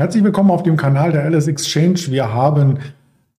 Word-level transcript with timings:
Herzlich 0.00 0.22
willkommen 0.22 0.52
auf 0.52 0.62
dem 0.62 0.76
Kanal 0.76 1.10
der 1.10 1.28
LS 1.28 1.48
Exchange. 1.48 1.98
Wir 2.10 2.32
haben 2.32 2.78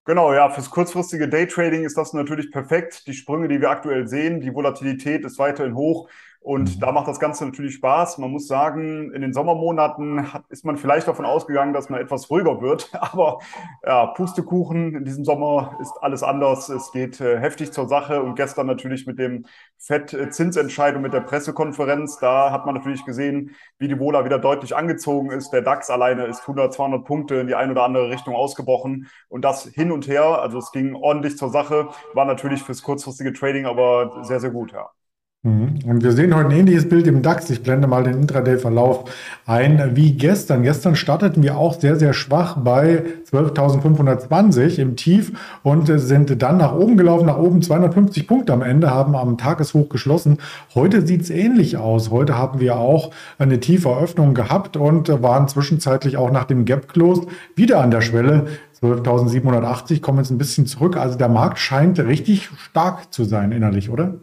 Genau, 0.07 0.33
ja, 0.33 0.49
fürs 0.51 0.69
kurzfristige 0.69 1.27
Daytrading 1.27 1.83
ist 1.83 1.97
das 1.97 2.13
natürlich 2.13 2.51
perfekt. 2.51 3.07
Die 3.07 3.13
Sprünge, 3.13 3.47
die 3.47 3.59
wir 3.59 3.71
aktuell 3.71 4.07
sehen, 4.07 4.39
die 4.39 4.53
Volatilität 4.53 5.25
ist 5.25 5.39
weiterhin 5.39 5.73
hoch. 5.75 6.07
Und 6.45 6.75
mhm. 6.75 6.79
da 6.79 6.91
macht 6.91 7.07
das 7.07 7.19
Ganze 7.19 7.43
natürlich 7.43 7.73
Spaß. 7.73 8.19
Man 8.19 8.29
muss 8.29 8.47
sagen, 8.47 9.11
in 9.15 9.21
den 9.21 9.33
Sommermonaten 9.33 10.31
hat, 10.31 10.43
ist 10.49 10.63
man 10.63 10.77
vielleicht 10.77 11.07
davon 11.07 11.25
ausgegangen, 11.25 11.73
dass 11.73 11.89
man 11.89 11.99
etwas 11.99 12.29
ruhiger 12.29 12.61
wird. 12.61 12.91
Aber 12.93 13.39
ja, 13.83 14.05
Pustekuchen, 14.05 14.93
in 14.93 15.05
diesem 15.05 15.25
Sommer 15.25 15.75
ist 15.81 15.93
alles 16.01 16.21
anders. 16.21 16.69
Es 16.69 16.91
geht 16.91 17.19
äh, 17.19 17.39
heftig 17.39 17.71
zur 17.71 17.87
Sache. 17.87 18.21
Und 18.21 18.35
gestern 18.35 18.67
natürlich 18.67 19.07
mit 19.07 19.17
dem 19.17 19.47
FED-Zinsentscheidung, 19.79 21.01
mit 21.01 21.13
der 21.13 21.21
Pressekonferenz, 21.21 22.19
da 22.19 22.51
hat 22.51 22.67
man 22.67 22.75
natürlich 22.75 23.03
gesehen, 23.05 23.55
wie 23.79 23.87
die 23.87 23.99
Wohler 23.99 24.23
wieder 24.23 24.37
deutlich 24.37 24.75
angezogen 24.75 25.31
ist. 25.31 25.49
Der 25.49 25.63
DAX 25.63 25.89
alleine 25.89 26.25
ist 26.25 26.41
100, 26.41 26.71
200 26.75 27.05
Punkte 27.05 27.35
in 27.37 27.47
die 27.47 27.55
eine 27.55 27.71
oder 27.71 27.85
andere 27.85 28.11
Richtung 28.11 28.35
ausgebrochen. 28.35 29.07
Und 29.29 29.43
das 29.43 29.63
hin 29.63 29.91
und 29.91 30.07
her, 30.07 30.43
also 30.43 30.59
es 30.59 30.71
ging 30.71 30.93
ordentlich 30.93 31.39
zur 31.39 31.49
Sache, 31.49 31.89
war 32.13 32.25
natürlich 32.25 32.61
fürs 32.61 32.83
kurzfristige 32.83 33.33
Trading 33.33 33.65
aber 33.65 34.23
sehr, 34.23 34.39
sehr 34.39 34.51
gut, 34.51 34.71
ja. 34.71 34.91
Mhm. 35.45 35.75
Und 35.85 36.03
wir 36.03 36.11
sehen 36.11 36.35
heute 36.35 36.49
ein 36.49 36.57
ähnliches 36.57 36.89
Bild 36.89 37.05
im 37.05 37.21
DAX. 37.21 37.51
Ich 37.51 37.61
blende 37.61 37.87
mal 37.87 38.03
den 38.03 38.15
Intraday-Verlauf 38.15 39.11
ein 39.45 39.91
wie 39.93 40.13
gestern. 40.13 40.63
Gestern 40.63 40.95
starteten 40.95 41.43
wir 41.43 41.55
auch 41.55 41.79
sehr, 41.79 41.97
sehr 41.97 42.13
schwach 42.13 42.57
bei 42.57 43.03
12.520 43.31 44.79
im 44.79 44.95
Tief 44.95 45.33
und 45.61 45.85
sind 45.85 46.41
dann 46.41 46.57
nach 46.57 46.73
oben 46.73 46.97
gelaufen, 46.97 47.27
nach 47.27 47.37
oben 47.37 47.61
250 47.61 48.27
Punkte 48.27 48.53
am 48.53 48.63
Ende, 48.63 48.89
haben 48.89 49.15
am 49.15 49.37
Tageshoch 49.37 49.87
geschlossen. 49.87 50.39
Heute 50.73 51.05
sieht 51.05 51.21
es 51.21 51.29
ähnlich 51.29 51.77
aus. 51.77 52.09
Heute 52.09 52.35
haben 52.35 52.59
wir 52.59 52.77
auch 52.77 53.11
eine 53.37 53.59
tiefe 53.59 53.89
Eröffnung 53.89 54.33
gehabt 54.33 54.77
und 54.77 55.09
waren 55.21 55.47
zwischenzeitlich 55.47 56.17
auch 56.17 56.31
nach 56.31 56.45
dem 56.45 56.65
Gap 56.65 56.91
Close 56.91 57.27
wieder 57.55 57.81
an 57.81 57.91
der 57.91 58.01
Schwelle. 58.01 58.47
12.780 58.81 60.01
kommen 60.01 60.17
jetzt 60.17 60.31
ein 60.31 60.39
bisschen 60.39 60.65
zurück. 60.65 60.97
Also 60.97 61.19
der 61.19 61.29
Markt 61.29 61.59
scheint 61.59 61.99
richtig 61.99 62.49
stark 62.57 63.13
zu 63.13 63.25
sein 63.25 63.51
innerlich, 63.51 63.91
oder? 63.91 64.15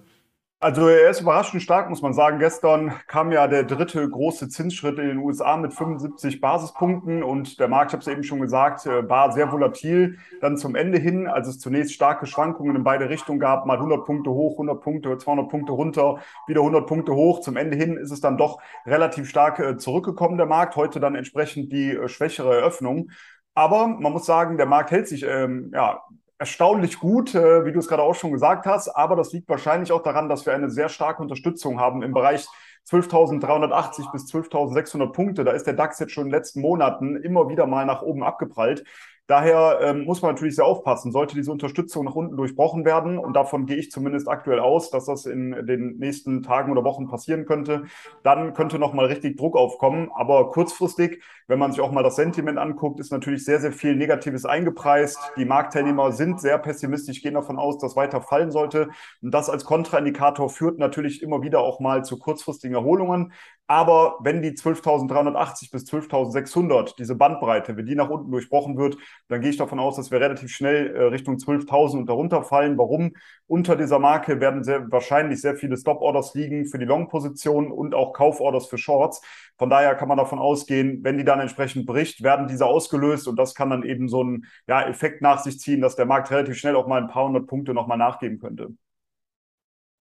Also 0.63 0.87
er 0.87 1.11
ist 1.11 1.21
überraschend 1.21 1.61
stark, 1.61 1.91
muss 1.91 2.03
man 2.03 2.15
sagen. 2.15 2.39
Gestern 2.39 2.93
kam 3.09 3.33
ja 3.33 3.49
der 3.49 3.65
dritte 3.65 4.09
große 4.09 4.49
Zinsschritt 4.49 4.97
in 4.97 5.09
den 5.09 5.19
USA 5.19 5.57
mit 5.57 5.75
75 5.75 6.41
Basispunkten 6.41 7.25
und 7.25 7.59
der 7.59 7.67
Markt, 7.67 7.91
ich 7.91 7.95
habe 7.95 8.03
es 8.03 8.07
eben 8.07 8.23
schon 8.23 8.41
gesagt, 8.41 8.87
äh, 8.87 9.09
war 9.09 9.33
sehr 9.33 9.51
volatil. 9.51 10.19
Dann 10.41 10.57
zum 10.57 10.77
Ende 10.77 10.99
hin, 10.99 11.27
als 11.27 11.49
es 11.49 11.59
zunächst 11.59 11.95
starke 11.95 12.27
Schwankungen 12.27 12.77
in 12.77 12.85
beide 12.85 13.09
Richtungen 13.09 13.41
gab, 13.41 13.67
mal 13.67 13.75
100 13.75 14.05
Punkte 14.05 14.31
hoch, 14.31 14.53
100 14.53 14.81
Punkte, 14.81 15.19
200 15.19 15.49
Punkte 15.49 15.73
runter, 15.73 16.21
wieder 16.47 16.61
100 16.61 16.87
Punkte 16.87 17.13
hoch. 17.13 17.41
Zum 17.41 17.57
Ende 17.57 17.77
hin 17.77 17.97
ist 17.97 18.13
es 18.13 18.21
dann 18.21 18.39
doch 18.39 18.61
relativ 18.87 19.29
stark 19.29 19.59
äh, 19.59 19.79
zurückgekommen, 19.79 20.37
der 20.37 20.47
Markt. 20.47 20.77
Heute 20.77 21.01
dann 21.01 21.17
entsprechend 21.17 21.73
die 21.73 21.91
äh, 21.91 22.07
schwächere 22.07 22.59
Eröffnung. 22.59 23.11
Aber 23.55 23.89
man 23.89 24.13
muss 24.13 24.27
sagen, 24.27 24.59
der 24.59 24.67
Markt 24.67 24.93
hält 24.93 25.09
sich 25.09 25.25
ähm, 25.25 25.73
ja, 25.75 26.03
erstaunlich 26.43 26.99
gut, 26.99 27.37
äh, 27.37 27.65
wie 27.65 27.71
du 27.71 27.79
es 27.79 27.87
gerade 27.87 28.03
auch 28.03 28.17
schon 28.17 28.33
gesagt 28.33 28.67
hast. 28.67 28.89
Aber 28.89 29.15
das 29.15 29.33
liegt 29.33 29.49
wahrscheinlich 29.49 29.93
auch 29.93 30.03
daran, 30.03 30.29
dass 30.29 30.45
wir 30.45 30.53
eine 30.53 30.71
sehr 30.71 30.89
starke 30.89 31.23
Unterstützung 31.23 31.79
haben 31.79 32.03
im 32.03 32.13
Bereich 32.13 32.47
12.380 32.91 34.11
bis 34.11 34.25
12.600 34.25 35.13
Punkte. 35.13 35.45
Da 35.45 35.53
ist 35.53 35.69
der 35.69 35.75
DAX 35.75 36.01
jetzt 36.01 36.11
schon 36.11 36.25
in 36.25 36.31
den 36.31 36.39
letzten 36.39 36.61
Monaten 36.61 37.15
immer 37.15 37.49
wieder 37.49 37.69
mal 37.69 37.87
nach 37.87 38.03
oben 38.03 38.25
abgeprallt. 38.25 38.83
Daher 39.29 39.79
ähm, 39.83 40.05
muss 40.05 40.21
man 40.21 40.33
natürlich 40.33 40.57
sehr 40.57 40.65
aufpassen. 40.65 41.13
Sollte 41.13 41.37
diese 41.37 41.53
Unterstützung 41.53 42.05
nach 42.05 42.15
unten 42.15 42.37
durchbrochen 42.37 42.85
werden, 42.85 43.19
und 43.19 43.35
davon 43.35 43.67
gehe 43.67 43.77
ich 43.77 43.91
zumindest 43.91 44.29
aktuell 44.29 44.59
aus, 44.59 44.91
dass 44.91 45.07
das 45.07 45.27
in 45.27 45.67
den 45.67 45.99
nächsten 45.99 46.43
Tagen 46.43 46.73
oder 46.73 46.85
Wochen 46.85 47.09
passieren 47.09 47.47
könnte, 47.47 47.85
dann 48.25 48.53
könnte 48.53 48.79
nochmal 48.79 49.07
richtig 49.07 49.37
Druck 49.37 49.57
aufkommen. 49.57 50.11
Aber 50.15 50.51
kurzfristig, 50.51 51.23
wenn 51.47 51.59
man 51.59 51.71
sich 51.71 51.81
auch 51.81 51.93
mal 51.93 52.03
das 52.03 52.17
Sentiment 52.17 52.59
anguckt, 52.59 52.99
ist 52.99 53.13
natürlich 53.13 53.45
sehr, 53.45 53.61
sehr 53.61 53.73
viel 53.73 53.95
Negatives 53.95 54.45
eingepreist. 54.45 55.19
Die 55.37 55.45
Marktteilnehmer 55.45 56.13
sind 56.13 56.41
sehr 56.41 56.59
pessimistisch, 56.59 57.23
gehen 57.23 57.35
davon 57.35 57.59
aus, 57.59 57.79
dass 57.79 57.95
weiter 57.95 58.21
fallen 58.23 58.51
sollte. 58.51 58.89
Und 59.23 59.33
das 59.33 59.49
als 59.49 59.65
Kontraindikator 59.65 60.51
führt 60.51 60.79
natürlich 60.79 61.23
immer 61.23 61.43
wieder 61.43 61.61
auch 61.61 61.79
mal 61.79 62.05
zu 62.05 62.19
kurzfristigen 62.19 62.75
Erholungen. 62.75 63.33
Aber 63.73 64.19
wenn 64.21 64.43
die 64.43 64.51
12.380 64.51 65.73
bis 65.73 65.85
12.600, 65.85 66.95
diese 66.99 67.15
Bandbreite, 67.15 67.75
wenn 67.75 67.87
die 67.87 67.95
nach 67.95 68.11
unten 68.11 68.31
durchbrochen 68.31 68.77
wird, 68.77 68.99
dann 69.29 69.41
gehe 69.41 69.49
ich 69.49 69.57
davon 69.57 69.81
aus, 69.81 69.97
dass 69.97 70.11
wir 70.11 70.21
relativ 70.21 70.51
schnell 70.53 70.95
äh, 70.95 71.05
Richtung 71.05 71.37
12.000 71.37 72.01
und 72.01 72.07
darunter 72.07 72.43
fallen. 72.43 72.77
Warum? 72.77 73.15
Unter 73.47 73.75
dieser 73.75 73.99
Marke 73.99 74.41
werden 74.41 74.63
sehr 74.63 74.93
wahrscheinlich 74.93 75.41
sehr 75.41 75.57
viele 75.57 75.79
Stop-Orders 75.79 76.35
liegen 76.35 76.67
für 76.67 76.79
die 76.79 76.85
Long-Position 76.85 77.73
und 77.73 77.95
auch 77.95 78.13
Kauforders 78.13 78.67
für 78.67 78.77
Shorts. 78.77 79.23
Von 79.57 79.71
daher 79.71 79.95
kann 79.95 80.09
man 80.09 80.19
davon 80.19 80.39
ausgehen, 80.39 81.03
wenn 81.03 81.17
die 81.17 81.25
dann 81.25 81.41
entsprechend 81.41 81.87
bricht, 81.87 82.23
werden 82.23 82.49
diese 82.49 82.67
ausgelöst 82.67 83.27
und 83.27 83.37
das 83.37 83.55
kann 83.55 83.71
dann 83.71 83.85
eben 83.85 84.07
so 84.07 84.21
einen 84.21 84.45
ja, 84.67 84.83
Effekt 84.83 85.23
nach 85.23 85.39
sich 85.39 85.59
ziehen, 85.59 85.81
dass 85.81 85.97
der 85.97 86.05
Markt 86.05 86.31
relativ 86.31 86.59
schnell 86.59 86.77
auch 86.77 86.87
mal 86.87 87.01
ein 87.01 87.09
paar 87.09 87.25
hundert 87.25 87.47
Punkte 87.47 87.73
nochmal 87.73 87.97
nachgeben 87.97 88.39
könnte. 88.39 88.75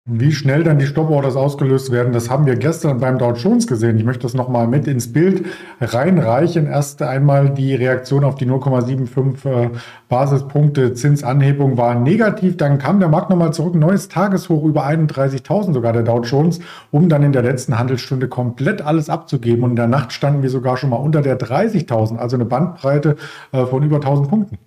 Wie 0.10 0.32
schnell 0.32 0.64
dann 0.64 0.80
die 0.80 0.86
Stop-Orders 0.86 1.36
ausgelöst 1.36 1.92
werden, 1.92 2.14
das 2.14 2.30
haben 2.30 2.46
wir 2.46 2.56
gestern 2.56 3.02
beim 3.02 3.18
Dow 3.18 3.34
Jones 3.34 3.68
gesehen. 3.68 3.98
Ich 3.98 4.06
möchte 4.06 4.22
das 4.22 4.36
nochmal 4.36 4.66
mit 4.66 4.88
ins 4.88 5.12
Bild 5.12 5.46
reinreichen. 5.82 6.66
Erst 6.66 7.02
einmal 7.02 7.50
die 7.50 7.76
Reaktion 7.76 8.24
auf 8.24 8.36
die 8.36 8.46
0,75 8.46 9.46
äh, 9.46 9.70
Basispunkte 10.08 10.94
Zinsanhebung 10.94 11.76
war 11.76 11.94
negativ. 11.96 12.56
Dann 12.56 12.78
kam 12.78 13.02
der 13.02 13.10
Markt 13.10 13.30
nochmal 13.30 13.52
zurück, 13.52 13.76
neues 13.76 14.08
Tageshoch 14.08 14.64
über 14.64 14.88
31.000 14.88 15.74
sogar 15.74 15.92
der 15.92 16.04
Dow 16.04 16.22
Jones, 16.22 16.62
um 16.90 17.10
dann 17.10 17.24
in 17.24 17.34
der 17.34 17.44
letzten 17.44 17.78
Handelsstunde 17.78 18.30
komplett 18.30 18.82
alles 18.82 19.10
abzugeben. 19.10 19.66
Und 19.66 19.72
in 19.72 19.76
der 19.76 19.88
Nacht 19.88 20.14
standen 20.14 20.42
wir 20.42 20.50
sogar 20.50 20.78
schon 20.78 20.90
mal 20.90 20.96
unter 20.96 21.22
der 21.22 21.38
30.000, 21.38 22.16
also 22.16 22.38
eine 22.38 22.46
Bandbreite 22.46 23.18
äh, 23.52 23.66
von 23.66 23.84
über 23.84 23.98
1.000 23.98 24.30
Punkten. 24.30 24.58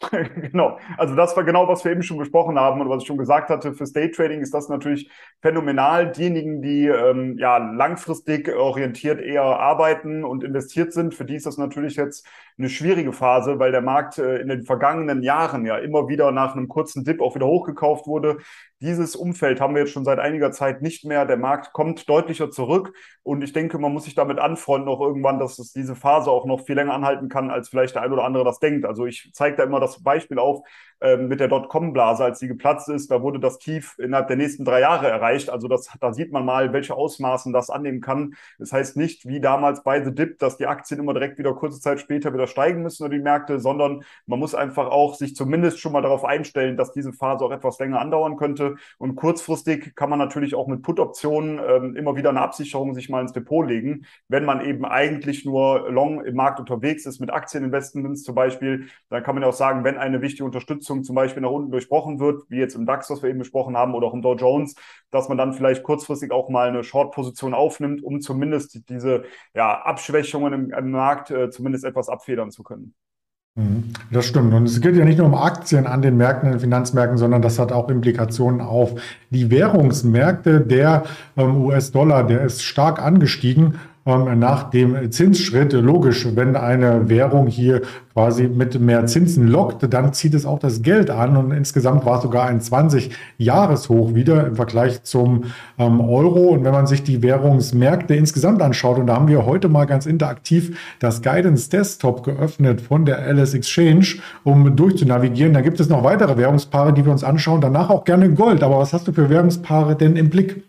genau. 0.10 0.78
Also 0.98 1.14
das 1.14 1.36
war 1.36 1.44
genau, 1.44 1.68
was 1.68 1.84
wir 1.84 1.92
eben 1.92 2.02
schon 2.02 2.18
besprochen 2.18 2.58
haben 2.58 2.80
und 2.80 2.88
was 2.88 3.02
ich 3.02 3.06
schon 3.06 3.16
gesagt 3.16 3.48
hatte. 3.48 3.72
Fürs 3.74 3.92
Daytrading 3.92 4.40
ist 4.40 4.52
das 4.52 4.68
natürlich 4.68 5.10
phänomenal. 5.40 6.10
Diejenigen, 6.12 6.62
die 6.62 6.86
ähm, 6.86 7.38
ja 7.38 7.56
langfristig 7.58 8.48
orientiert 8.54 9.20
eher 9.20 9.42
arbeiten 9.42 10.24
und 10.24 10.44
investiert 10.44 10.92
sind, 10.92 11.14
für 11.14 11.24
die 11.24 11.36
ist 11.36 11.46
das 11.46 11.58
natürlich 11.58 11.96
jetzt 11.96 12.26
eine 12.58 12.68
schwierige 12.68 13.12
Phase, 13.12 13.58
weil 13.58 13.72
der 13.72 13.80
Markt 13.80 14.18
äh, 14.18 14.38
in 14.38 14.48
den 14.48 14.64
vergangenen 14.64 15.22
Jahren 15.22 15.64
ja 15.64 15.78
immer 15.78 16.08
wieder 16.08 16.32
nach 16.32 16.54
einem 16.54 16.68
kurzen 16.68 17.04
Dip 17.04 17.20
auch 17.20 17.34
wieder 17.34 17.46
hochgekauft 17.46 18.06
wurde. 18.06 18.38
Dieses 18.84 19.16
Umfeld 19.16 19.62
haben 19.62 19.74
wir 19.74 19.80
jetzt 19.80 19.92
schon 19.92 20.04
seit 20.04 20.18
einiger 20.18 20.52
Zeit 20.52 20.82
nicht 20.82 21.06
mehr. 21.06 21.24
Der 21.24 21.38
Markt 21.38 21.72
kommt 21.72 22.06
deutlicher 22.06 22.50
zurück 22.50 22.94
und 23.22 23.42
ich 23.42 23.54
denke, 23.54 23.78
man 23.78 23.94
muss 23.94 24.04
sich 24.04 24.14
damit 24.14 24.38
anfreunden 24.38 24.90
auch 24.90 25.00
irgendwann, 25.00 25.38
dass 25.38 25.58
es 25.58 25.72
diese 25.72 25.96
Phase 25.96 26.30
auch 26.30 26.44
noch 26.44 26.66
viel 26.66 26.74
länger 26.74 26.92
anhalten 26.92 27.30
kann, 27.30 27.50
als 27.50 27.70
vielleicht 27.70 27.94
der 27.94 28.02
ein 28.02 28.12
oder 28.12 28.24
andere 28.24 28.44
das 28.44 28.58
denkt. 28.58 28.84
Also 28.84 29.06
ich 29.06 29.30
zeige 29.32 29.56
da 29.56 29.62
immer 29.62 29.80
das 29.80 30.02
Beispiel 30.02 30.38
auf 30.38 30.66
mit 31.18 31.40
der 31.40 31.48
Dotcom-Blase, 31.48 32.24
als 32.24 32.38
sie 32.38 32.48
geplatzt 32.48 32.88
ist. 32.88 33.10
Da 33.10 33.22
wurde 33.22 33.38
das 33.38 33.58
Tief 33.58 33.98
innerhalb 33.98 34.28
der 34.28 34.36
nächsten 34.36 34.64
drei 34.64 34.80
Jahre 34.80 35.08
erreicht. 35.08 35.50
Also 35.50 35.68
das, 35.68 35.88
da 36.00 36.12
sieht 36.12 36.32
man 36.32 36.44
mal, 36.44 36.72
welche 36.72 36.94
Ausmaßen 36.94 37.52
das 37.52 37.70
annehmen 37.70 38.00
kann. 38.00 38.34
Das 38.58 38.72
heißt 38.72 38.96
nicht 38.96 39.26
wie 39.26 39.40
damals 39.40 39.82
bei 39.82 40.02
The 40.04 40.14
Dip, 40.14 40.38
dass 40.38 40.56
die 40.56 40.66
Aktien 40.66 41.00
immer 41.00 41.12
direkt 41.12 41.38
wieder 41.38 41.52
kurze 41.54 41.80
Zeit 41.80 42.00
später 42.00 42.32
wieder 42.32 42.46
steigen 42.46 42.82
müssen 42.82 43.04
oder 43.04 43.14
die 43.14 43.22
Märkte, 43.22 43.60
sondern 43.60 44.04
man 44.26 44.38
muss 44.38 44.54
einfach 44.54 44.88
auch 44.88 45.14
sich 45.14 45.36
zumindest 45.36 45.78
schon 45.78 45.92
mal 45.92 46.02
darauf 46.02 46.24
einstellen, 46.24 46.76
dass 46.76 46.92
diese 46.92 47.12
Phase 47.12 47.44
auch 47.44 47.50
etwas 47.50 47.78
länger 47.78 48.00
andauern 48.00 48.36
könnte. 48.36 48.76
Und 48.98 49.16
kurzfristig 49.16 49.94
kann 49.94 50.10
man 50.10 50.18
natürlich 50.18 50.54
auch 50.54 50.68
mit 50.68 50.82
Put-Optionen 50.82 51.60
ähm, 51.66 51.96
immer 51.96 52.16
wieder 52.16 52.30
eine 52.30 52.40
Absicherung 52.40 52.94
sich 52.94 53.08
mal 53.08 53.20
ins 53.20 53.32
Depot 53.32 53.66
legen, 53.66 54.06
wenn 54.28 54.44
man 54.44 54.64
eben 54.64 54.84
eigentlich 54.84 55.44
nur 55.44 55.90
long 55.90 56.24
im 56.24 56.36
Markt 56.36 56.60
unterwegs 56.60 57.06
ist 57.06 57.20
mit 57.20 57.30
Aktieninvestments 57.30 58.22
zum 58.22 58.34
Beispiel. 58.34 58.86
Dann 59.10 59.22
kann 59.22 59.34
man 59.34 59.42
ja 59.42 59.48
auch 59.48 59.54
sagen, 59.54 59.84
wenn 59.84 59.98
eine 59.98 60.22
wichtige 60.22 60.44
Unterstützung 60.44 60.93
Unterstützung 60.94 61.04
zum 61.04 61.14
Beispiel 61.14 61.42
nach 61.42 61.50
unten 61.50 61.70
durchbrochen 61.70 62.20
wird, 62.20 62.44
wie 62.48 62.58
jetzt 62.58 62.74
im 62.74 62.86
DAX, 62.86 63.10
was 63.10 63.22
wir 63.22 63.30
eben 63.30 63.38
besprochen 63.38 63.76
haben, 63.76 63.94
oder 63.94 64.06
auch 64.06 64.14
im 64.14 64.22
Dow 64.22 64.34
Jones, 64.34 64.74
dass 65.10 65.28
man 65.28 65.38
dann 65.38 65.52
vielleicht 65.52 65.82
kurzfristig 65.82 66.32
auch 66.32 66.48
mal 66.48 66.68
eine 66.68 66.84
Short-Position 66.84 67.54
aufnimmt, 67.54 68.02
um 68.02 68.20
zumindest 68.20 68.88
diese 68.88 69.24
ja, 69.54 69.80
Abschwächungen 69.82 70.52
im, 70.52 70.72
im 70.72 70.90
Markt 70.90 71.30
äh, 71.30 71.50
zumindest 71.50 71.84
etwas 71.84 72.08
abfedern 72.08 72.50
zu 72.50 72.62
können. 72.62 72.94
Mhm. 73.56 73.92
Das 74.10 74.26
stimmt. 74.26 74.52
Und 74.52 74.64
es 74.64 74.80
geht 74.80 74.96
ja 74.96 75.04
nicht 75.04 75.18
nur 75.18 75.28
um 75.28 75.34
Aktien 75.34 75.86
an 75.86 76.02
den 76.02 76.16
Märkten, 76.16 76.50
den 76.50 76.60
Finanzmärkten, 76.60 77.18
sondern 77.18 77.40
das 77.40 77.58
hat 77.58 77.70
auch 77.70 77.88
Implikationen 77.88 78.60
auf 78.60 79.00
die 79.30 79.50
Währungsmärkte. 79.50 80.60
Der 80.60 81.04
ähm, 81.36 81.64
US-Dollar, 81.64 82.24
der 82.24 82.42
ist 82.42 82.64
stark 82.64 83.00
angestiegen 83.00 83.78
nach 84.04 84.70
dem 84.70 85.10
Zinsschritt. 85.10 85.72
Logisch, 85.72 86.26
wenn 86.34 86.56
eine 86.56 87.08
Währung 87.08 87.46
hier 87.46 87.82
quasi 88.12 88.48
mit 88.48 88.78
mehr 88.80 89.06
Zinsen 89.06 89.48
lockt, 89.48 89.92
dann 89.92 90.12
zieht 90.12 90.34
es 90.34 90.44
auch 90.44 90.58
das 90.58 90.82
Geld 90.82 91.10
an 91.10 91.36
und 91.36 91.50
insgesamt 91.52 92.04
war 92.04 92.18
es 92.18 92.22
sogar 92.22 92.46
ein 92.46 92.60
20-Jahres-Hoch 92.60 94.14
wieder 94.14 94.46
im 94.46 94.56
Vergleich 94.56 95.02
zum 95.02 95.44
ähm, 95.78 96.00
Euro. 96.00 96.50
Und 96.50 96.64
wenn 96.64 96.72
man 96.72 96.86
sich 96.86 97.02
die 97.02 97.22
Währungsmärkte 97.22 98.14
insgesamt 98.14 98.62
anschaut, 98.62 98.98
und 98.98 99.06
da 99.06 99.16
haben 99.16 99.28
wir 99.28 99.46
heute 99.46 99.68
mal 99.68 99.86
ganz 99.86 100.06
interaktiv 100.06 100.78
das 101.00 101.22
Guidance 101.22 101.70
Desktop 101.70 102.22
geöffnet 102.22 102.82
von 102.82 103.06
der 103.06 103.26
LS 103.26 103.54
Exchange, 103.54 104.06
um 104.44 104.76
durchzunavigieren, 104.76 105.54
da 105.54 105.62
gibt 105.62 105.80
es 105.80 105.88
noch 105.88 106.04
weitere 106.04 106.36
Währungspaare, 106.36 106.92
die 106.92 107.04
wir 107.04 107.12
uns 107.12 107.24
anschauen, 107.24 107.60
danach 107.60 107.88
auch 107.90 108.04
gerne 108.04 108.30
Gold. 108.30 108.62
Aber 108.62 108.78
was 108.78 108.92
hast 108.92 109.08
du 109.08 109.12
für 109.12 109.30
Währungspaare 109.30 109.96
denn 109.96 110.16
im 110.16 110.28
Blick? 110.28 110.62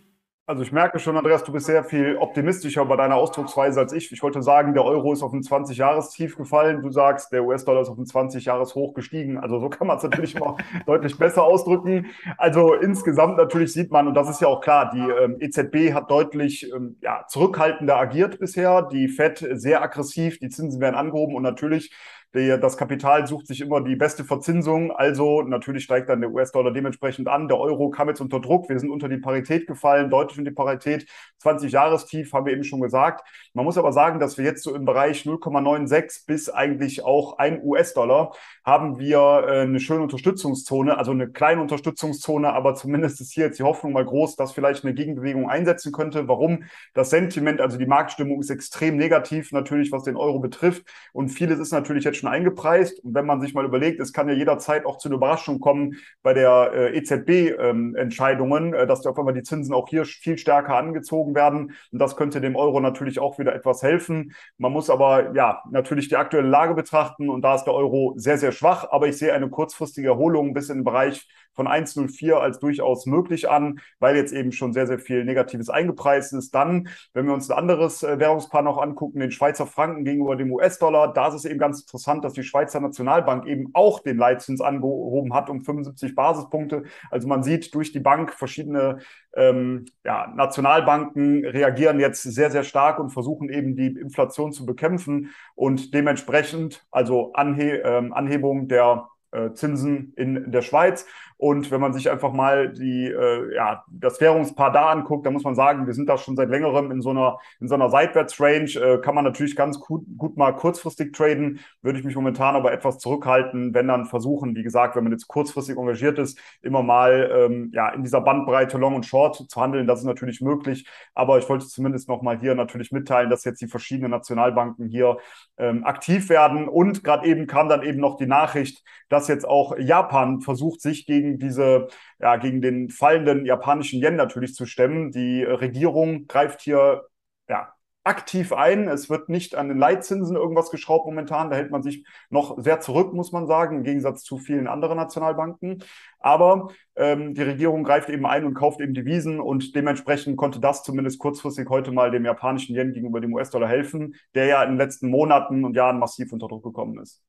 Also 0.47 0.61
ich 0.61 0.71
merke 0.71 0.99
schon, 0.99 1.17
Andreas, 1.17 1.43
du 1.43 1.51
bist 1.51 1.65
sehr 1.65 1.83
viel 1.83 2.17
optimistischer 2.17 2.85
bei 2.85 2.95
deiner 2.95 3.15
Ausdrucksweise 3.15 3.79
als 3.79 3.93
ich. 3.93 4.11
Ich 4.11 4.21
wollte 4.21 4.43
sagen, 4.43 4.75
der 4.75 4.85
Euro 4.85 5.11
ist 5.11 5.23
auf 5.23 5.33
ein 5.33 5.41
20-Jahres-Tief 5.41 6.37
gefallen. 6.37 6.83
Du 6.83 6.91
sagst, 6.91 7.31
der 7.31 7.43
US-Dollar 7.43 7.81
ist 7.81 7.89
auf 7.89 7.97
ein 7.97 8.05
20-Jahres-Hoch 8.05 8.93
gestiegen. 8.93 9.39
Also 9.39 9.59
so 9.59 9.69
kann 9.69 9.87
man 9.87 9.97
es 9.97 10.03
natürlich 10.03 10.39
mal 10.39 10.55
deutlich 10.85 11.17
besser 11.17 11.43
ausdrücken. 11.43 12.11
Also 12.37 12.75
insgesamt 12.75 13.37
natürlich 13.37 13.73
sieht 13.73 13.89
man, 13.89 14.07
und 14.07 14.13
das 14.13 14.29
ist 14.29 14.39
ja 14.39 14.47
auch 14.47 14.61
klar, 14.61 14.91
die 14.93 14.99
ähm, 14.99 15.37
EZB 15.39 15.95
hat 15.95 16.11
deutlich 16.11 16.71
ähm, 16.71 16.97
ja, 17.01 17.25
zurückhaltender 17.27 17.97
agiert 17.97 18.37
bisher. 18.37 18.83
Die 18.83 19.07
FED 19.07 19.47
sehr 19.53 19.81
aggressiv, 19.81 20.37
die 20.37 20.49
Zinsen 20.49 20.79
werden 20.79 20.95
angehoben 20.95 21.35
und 21.35 21.41
natürlich 21.41 21.91
der, 22.35 22.57
das 22.57 22.75
Kapital 22.75 23.25
sucht 23.25 23.47
sich 23.47 23.61
immer 23.61 23.81
die 23.81 23.95
beste 23.95 24.25
Verzinsung. 24.25 24.91
Also 24.91 25.41
natürlich 25.41 25.85
steigt 25.85 26.09
dann 26.09 26.19
der 26.19 26.31
US-Dollar 26.31 26.71
dementsprechend 26.71 27.29
an. 27.29 27.47
Der 27.47 27.57
Euro 27.57 27.89
kam 27.89 28.09
jetzt 28.09 28.19
unter 28.19 28.41
Druck. 28.41 28.67
Wir 28.67 28.77
sind 28.77 28.89
unter 28.89 29.07
die 29.07 29.17
Parität 29.17 29.67
gefallen, 29.67 30.09
deutlich 30.09 30.37
unter 30.37 30.51
die 30.51 30.55
Parität. 30.55 31.07
20-Jahrestief 31.41 32.33
haben 32.33 32.45
wir 32.45 32.53
eben 32.53 32.65
schon 32.65 32.81
gesagt. 32.81 33.25
Man 33.53 33.63
muss 33.63 33.77
aber 33.77 33.93
sagen, 33.93 34.19
dass 34.19 34.37
wir 34.37 34.43
jetzt 34.43 34.63
so 34.63 34.75
im 34.75 34.83
Bereich 34.83 35.23
0,96 35.23 36.25
bis 36.27 36.49
eigentlich 36.49 37.05
auch 37.05 37.37
ein 37.37 37.63
US-Dollar 37.63 38.33
haben 38.65 38.99
wir 38.99 39.45
äh, 39.47 39.61
eine 39.61 39.79
schöne 39.79 40.01
Unterstützungszone, 40.01 40.97
also 40.97 41.11
eine 41.11 41.29
kleine 41.29 41.61
Unterstützungszone, 41.61 42.51
aber 42.51 42.75
zumindest 42.75 43.21
ist 43.21 43.31
hier 43.31 43.45
jetzt 43.45 43.59
die 43.59 43.63
Hoffnung 43.63 43.93
mal 43.93 44.03
groß, 44.03 44.35
dass 44.35 44.51
vielleicht 44.51 44.83
eine 44.83 44.93
Gegenbewegung 44.93 45.49
einsetzen 45.49 45.91
könnte. 45.91 46.27
Warum? 46.27 46.63
Das 46.93 47.11
Sentiment, 47.11 47.61
also 47.61 47.77
die 47.77 47.85
Marktstimmung 47.85 48.39
ist 48.41 48.49
extrem 48.49 48.97
negativ 48.97 49.51
natürlich, 49.51 49.91
was 49.91 50.03
den 50.03 50.17
Euro 50.17 50.39
betrifft. 50.39 50.85
Und 51.13 51.29
vieles 51.29 51.59
ist 51.59 51.71
natürlich 51.71 52.03
jetzt 52.03 52.17
schon 52.17 52.24
schon 52.25 52.33
eingepreist. 52.33 53.03
Und 53.03 53.13
wenn 53.13 53.25
man 53.25 53.39
sich 53.39 53.53
mal 53.53 53.65
überlegt, 53.65 53.99
es 53.99 54.13
kann 54.13 54.27
ja 54.27 54.35
jederzeit 54.35 54.85
auch 54.85 54.97
zu 54.97 55.09
einer 55.09 55.17
Überraschung 55.17 55.59
kommen 55.59 55.97
bei 56.23 56.33
der 56.33 56.71
äh, 56.73 56.97
EZB-Entscheidungen, 56.97 58.67
ähm, 58.67 58.73
äh, 58.73 58.87
dass 58.87 59.05
auf 59.05 59.17
einmal 59.17 59.33
die 59.33 59.43
Zinsen 59.43 59.73
auch 59.73 59.87
hier 59.87 60.05
viel 60.05 60.37
stärker 60.37 60.75
angezogen 60.75 61.35
werden. 61.35 61.73
Und 61.91 61.99
das 61.99 62.15
könnte 62.15 62.41
dem 62.41 62.55
Euro 62.55 62.79
natürlich 62.79 63.19
auch 63.19 63.37
wieder 63.39 63.53
etwas 63.53 63.83
helfen. 63.83 64.33
Man 64.57 64.71
muss 64.71 64.89
aber 64.89 65.33
ja 65.35 65.61
natürlich 65.69 66.09
die 66.09 66.17
aktuelle 66.17 66.47
Lage 66.47 66.73
betrachten 66.73 67.29
und 67.29 67.41
da 67.41 67.55
ist 67.55 67.65
der 67.65 67.73
Euro 67.73 68.13
sehr, 68.17 68.37
sehr 68.37 68.51
schwach. 68.51 68.87
Aber 68.89 69.07
ich 69.07 69.17
sehe 69.17 69.33
eine 69.33 69.49
kurzfristige 69.49 70.07
Erholung 70.07 70.53
bis 70.53 70.69
in 70.69 70.79
den 70.79 70.83
Bereich 70.83 71.27
von 71.55 71.67
1,04 71.67 72.33
als 72.33 72.59
durchaus 72.59 73.05
möglich 73.05 73.49
an, 73.49 73.79
weil 73.99 74.15
jetzt 74.15 74.33
eben 74.33 74.51
schon 74.51 74.73
sehr, 74.73 74.87
sehr 74.87 74.99
viel 74.99 75.25
Negatives 75.25 75.69
eingepreist 75.69 76.33
ist. 76.33 76.53
Dann, 76.53 76.89
wenn 77.13 77.25
wir 77.25 77.33
uns 77.33 77.49
ein 77.49 77.57
anderes 77.57 78.03
äh, 78.03 78.19
Währungspaar 78.19 78.61
noch 78.61 78.77
angucken, 78.77 79.19
den 79.19 79.31
Schweizer 79.31 79.65
Franken 79.65 80.03
gegenüber 80.05 80.35
dem 80.35 80.51
US-Dollar, 80.51 81.13
da 81.13 81.29
ist 81.29 81.35
es 81.35 81.45
eben 81.45 81.59
ganz 81.59 81.81
interessant, 81.81 82.23
dass 82.23 82.33
die 82.33 82.43
Schweizer 82.43 82.79
Nationalbank 82.79 83.45
eben 83.45 83.69
auch 83.73 83.99
den 84.01 84.17
Leitzins 84.17 84.61
angehoben 84.61 85.33
hat 85.33 85.49
um 85.49 85.61
75 85.61 86.15
Basispunkte. 86.15 86.83
Also 87.09 87.27
man 87.27 87.43
sieht 87.43 87.73
durch 87.73 87.91
die 87.91 87.99
Bank 87.99 88.33
verschiedene 88.33 88.99
ähm, 89.35 89.85
ja, 90.03 90.31
Nationalbanken 90.35 91.45
reagieren 91.45 91.99
jetzt 91.99 92.23
sehr, 92.23 92.51
sehr 92.51 92.63
stark 92.63 92.99
und 92.99 93.09
versuchen 93.09 93.49
eben 93.49 93.75
die 93.75 93.87
Inflation 93.87 94.51
zu 94.51 94.65
bekämpfen 94.65 95.31
und 95.55 95.93
dementsprechend 95.93 96.85
also 96.91 97.33
Anhe 97.33 97.81
ähm, 97.83 98.13
Anhebung 98.13 98.67
der 98.67 99.07
Zinsen 99.53 100.13
in 100.15 100.51
der 100.51 100.61
Schweiz. 100.61 101.05
Und 101.37 101.69
wenn 101.69 101.81
man 101.81 101.91
sich 101.93 102.09
einfach 102.09 102.31
mal 102.31 102.71
die, 102.71 103.07
äh, 103.07 103.53
ja, 103.53 103.83
das 103.89 104.21
Währungspaar 104.21 104.71
da 104.71 104.89
anguckt, 104.89 105.25
dann 105.25 105.33
muss 105.33 105.43
man 105.43 105.53
sagen, 105.53 105.85
wir 105.85 105.93
sind 105.93 106.07
da 106.07 106.17
schon 106.17 106.37
seit 106.37 106.49
längerem 106.49 106.91
in 106.91 107.01
so 107.01 107.09
einer, 107.09 107.39
in 107.59 107.67
so 107.67 107.75
einer 107.75 107.89
Seitwärtsrange. 107.89 108.75
Äh, 108.75 109.01
kann 109.01 109.15
man 109.15 109.25
natürlich 109.25 109.57
ganz 109.57 109.79
gut, 109.79 110.05
gut 110.17 110.37
mal 110.37 110.53
kurzfristig 110.53 111.11
traden. 111.11 111.59
Würde 111.81 111.99
ich 111.99 112.05
mich 112.05 112.15
momentan 112.15 112.55
aber 112.55 112.71
etwas 112.71 112.99
zurückhalten, 112.99 113.73
wenn 113.73 113.87
dann 113.87 114.05
versuchen, 114.05 114.55
wie 114.55 114.63
gesagt, 114.63 114.95
wenn 114.95 115.03
man 115.03 115.11
jetzt 115.11 115.27
kurzfristig 115.27 115.77
engagiert 115.77 116.19
ist, 116.19 116.39
immer 116.61 116.83
mal 116.83 117.29
ähm, 117.33 117.69
ja, 117.73 117.89
in 117.89 118.03
dieser 118.03 118.21
Bandbreite 118.21 118.77
Long 118.77 118.95
und 118.95 119.05
Short 119.05 119.35
zu 119.35 119.61
handeln. 119.61 119.87
Das 119.87 119.99
ist 119.99 120.05
natürlich 120.05 120.39
möglich. 120.39 120.87
Aber 121.13 121.37
ich 121.37 121.49
wollte 121.49 121.67
zumindest 121.67 122.07
nochmal 122.07 122.39
hier 122.39 122.55
natürlich 122.55 122.93
mitteilen, 122.93 123.29
dass 123.29 123.43
jetzt 123.43 123.61
die 123.61 123.67
verschiedenen 123.67 124.11
Nationalbanken 124.11 124.87
hier 124.87 125.17
ähm, 125.57 125.83
aktiv 125.83 126.29
werden. 126.29 126.69
Und 126.69 127.03
gerade 127.03 127.27
eben 127.27 127.45
kam 127.45 127.67
dann 127.67 127.83
eben 127.83 127.99
noch 127.99 128.15
die 128.15 128.25
Nachricht, 128.25 128.83
dass 129.09 129.24
jetzt 129.27 129.47
auch 129.47 129.77
Japan 129.77 130.41
versucht, 130.41 130.81
sich 130.81 131.05
gegen 131.05 131.25
gegen 131.25 131.39
diese, 131.39 131.87
ja, 132.19 132.37
gegen 132.37 132.61
den 132.61 132.89
fallenden 132.89 133.45
japanischen 133.45 134.01
Yen 134.01 134.15
natürlich 134.15 134.53
zu 134.53 134.65
stemmen. 134.65 135.11
Die 135.11 135.43
Regierung 135.43 136.27
greift 136.27 136.61
hier 136.61 137.03
ja, 137.49 137.73
aktiv 138.03 138.53
ein. 138.53 138.87
Es 138.87 139.09
wird 139.09 139.29
nicht 139.29 139.55
an 139.55 139.67
den 139.69 139.77
Leitzinsen 139.77 140.35
irgendwas 140.35 140.69
geschraubt 140.71 141.05
momentan. 141.05 141.49
Da 141.49 141.55
hält 141.55 141.71
man 141.71 141.83
sich 141.83 142.05
noch 142.29 142.61
sehr 142.61 142.79
zurück, 142.79 143.13
muss 143.13 143.31
man 143.31 143.47
sagen, 143.47 143.77
im 143.77 143.83
Gegensatz 143.83 144.23
zu 144.23 144.37
vielen 144.37 144.67
anderen 144.67 144.97
Nationalbanken. 144.97 145.83
Aber 146.19 146.69
ähm, 146.95 147.33
die 147.33 147.43
Regierung 147.43 147.83
greift 147.83 148.09
eben 148.09 148.25
ein 148.25 148.45
und 148.45 148.53
kauft 148.53 148.79
eben 148.81 148.93
Devisen 148.93 149.39
und 149.39 149.75
dementsprechend 149.75 150.37
konnte 150.37 150.59
das 150.59 150.83
zumindest 150.83 151.19
kurzfristig 151.19 151.69
heute 151.69 151.91
mal 151.91 152.11
dem 152.11 152.25
japanischen 152.25 152.75
Yen 152.75 152.93
gegenüber 152.93 153.21
dem 153.21 153.33
US-Dollar 153.33 153.67
helfen, 153.69 154.15
der 154.35 154.45
ja 154.45 154.63
in 154.63 154.71
den 154.71 154.77
letzten 154.77 155.09
Monaten 155.09 155.65
und 155.65 155.75
Jahren 155.75 155.99
massiv 155.99 156.31
unter 156.31 156.47
Druck 156.47 156.63
gekommen 156.63 156.99
ist. 156.99 157.23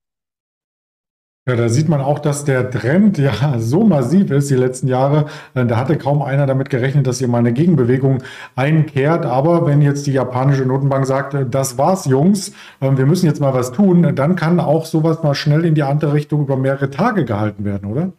Ja, 1.48 1.54
da 1.54 1.69
sieht 1.69 1.88
man 1.88 2.00
auch, 2.00 2.19
dass 2.19 2.44
der 2.44 2.70
Trend 2.72 3.19
ja 3.19 3.60
so 3.60 3.84
massiv 3.84 4.32
ist 4.32 4.50
die 4.50 4.56
letzten 4.56 4.88
Jahre. 4.88 5.26
Äh, 5.54 5.64
da 5.64 5.76
hatte 5.76 5.96
kaum 5.96 6.20
einer 6.20 6.44
damit 6.44 6.70
gerechnet, 6.70 7.06
dass 7.06 7.19
hier 7.19 7.28
mal 7.28 7.38
eine 7.38 7.52
Gegenbewegung 7.52 8.25
einkehrt. 8.56 9.25
Aber 9.25 9.64
wenn 9.64 9.81
jetzt 9.81 10.08
die 10.08 10.12
japanische 10.12 10.64
Notenbank 10.66 11.06
sagt, 11.06 11.34
äh, 11.34 11.46
das 11.48 11.78
war's, 11.78 12.06
Jungs, 12.06 12.48
äh, 12.81 12.90
wir 12.96 13.06
müssen 13.06 13.26
jetzt 13.26 13.40
mal 13.40 13.54
was 13.54 13.70
tun, 13.70 14.16
dann 14.16 14.34
kann 14.34 14.58
auch 14.58 14.87
sowas 14.87 15.22
mal 15.22 15.37
schnell 15.37 15.65
in 15.65 15.76
die 15.76 15.84
andere 15.84 16.15
Richtung 16.15 16.41
über 16.43 16.56
mehrere 16.56 16.91
Tage 16.91 17.24
gehalten 17.24 17.65
werden, 17.65 17.88
oder? 17.93 18.12